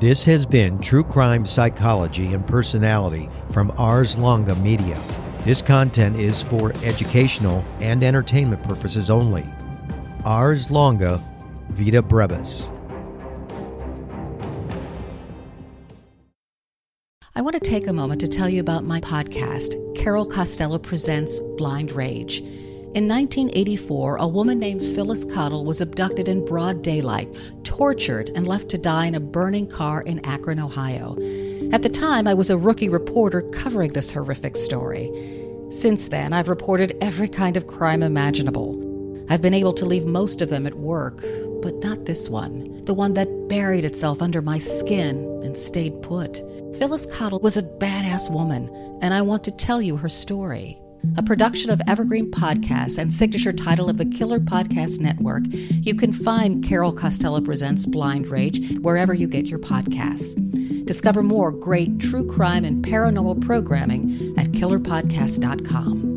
This 0.00 0.24
has 0.24 0.46
been 0.46 0.78
True 0.78 1.04
Crime 1.04 1.44
Psychology 1.44 2.32
and 2.32 2.46
Personality 2.46 3.28
from 3.50 3.70
Ars 3.76 4.16
Longa 4.16 4.54
Media. 4.56 4.98
This 5.44 5.60
content 5.60 6.16
is 6.16 6.40
for 6.40 6.72
educational 6.82 7.62
and 7.78 8.02
entertainment 8.02 8.62
purposes 8.62 9.10
only. 9.10 9.44
Ars 10.24 10.70
Longa 10.70 11.22
Vita 11.68 12.00
Brevis. 12.00 12.70
I 17.36 17.42
want 17.42 17.52
to 17.52 17.60
take 17.60 17.86
a 17.86 17.92
moment 17.92 18.22
to 18.22 18.28
tell 18.28 18.48
you 18.48 18.62
about 18.62 18.84
my 18.84 19.02
podcast, 19.02 19.94
Carol 19.94 20.24
Costello 20.24 20.78
Presents 20.78 21.40
Blind 21.58 21.92
Rage. 21.92 22.40
In 22.40 23.06
1984, 23.06 24.16
a 24.16 24.26
woman 24.26 24.58
named 24.58 24.80
Phyllis 24.80 25.26
Cottle 25.26 25.66
was 25.66 25.82
abducted 25.82 26.26
in 26.26 26.46
broad 26.46 26.80
daylight, 26.80 27.28
tortured, 27.64 28.30
and 28.34 28.48
left 28.48 28.70
to 28.70 28.78
die 28.78 29.04
in 29.04 29.14
a 29.14 29.20
burning 29.20 29.66
car 29.66 30.00
in 30.00 30.24
Akron, 30.24 30.58
Ohio. 30.58 31.16
At 31.74 31.82
the 31.82 31.88
time, 31.88 32.28
I 32.28 32.34
was 32.34 32.50
a 32.50 32.56
rookie 32.56 32.88
reporter 32.88 33.42
covering 33.50 33.94
this 33.94 34.12
horrific 34.12 34.56
story. 34.56 35.10
Since 35.72 36.06
then, 36.06 36.32
I've 36.32 36.46
reported 36.46 36.96
every 37.00 37.26
kind 37.26 37.56
of 37.56 37.66
crime 37.66 38.00
imaginable. 38.00 38.78
I've 39.28 39.42
been 39.42 39.54
able 39.54 39.72
to 39.72 39.84
leave 39.84 40.06
most 40.06 40.40
of 40.40 40.50
them 40.50 40.68
at 40.68 40.74
work, 40.74 41.24
but 41.62 41.74
not 41.82 42.04
this 42.04 42.30
one, 42.30 42.80
the 42.82 42.94
one 42.94 43.14
that 43.14 43.48
buried 43.48 43.84
itself 43.84 44.22
under 44.22 44.40
my 44.40 44.60
skin 44.60 45.16
and 45.42 45.56
stayed 45.56 46.00
put. 46.00 46.36
Phyllis 46.78 47.06
Cottle 47.06 47.40
was 47.40 47.56
a 47.56 47.64
badass 47.64 48.30
woman, 48.30 48.70
and 49.02 49.12
I 49.12 49.22
want 49.22 49.42
to 49.42 49.50
tell 49.50 49.82
you 49.82 49.96
her 49.96 50.08
story. 50.08 50.78
A 51.16 51.24
production 51.24 51.70
of 51.70 51.82
Evergreen 51.88 52.30
Podcasts 52.30 52.98
and 52.98 53.12
signature 53.12 53.52
title 53.52 53.90
of 53.90 53.98
the 53.98 54.06
Killer 54.06 54.38
Podcast 54.38 55.00
Network, 55.00 55.42
you 55.48 55.96
can 55.96 56.12
find 56.12 56.62
Carol 56.62 56.92
Costello 56.92 57.40
Presents 57.40 57.84
Blind 57.84 58.28
Rage 58.28 58.78
wherever 58.78 59.12
you 59.12 59.26
get 59.26 59.46
your 59.46 59.58
podcasts. 59.58 60.40
Discover 60.84 61.22
more 61.22 61.50
great 61.50 61.98
true 61.98 62.26
crime 62.26 62.64
and 62.64 62.84
paranormal 62.84 63.40
programming 63.40 64.34
at 64.36 64.52
killerpodcast.com. 64.52 66.13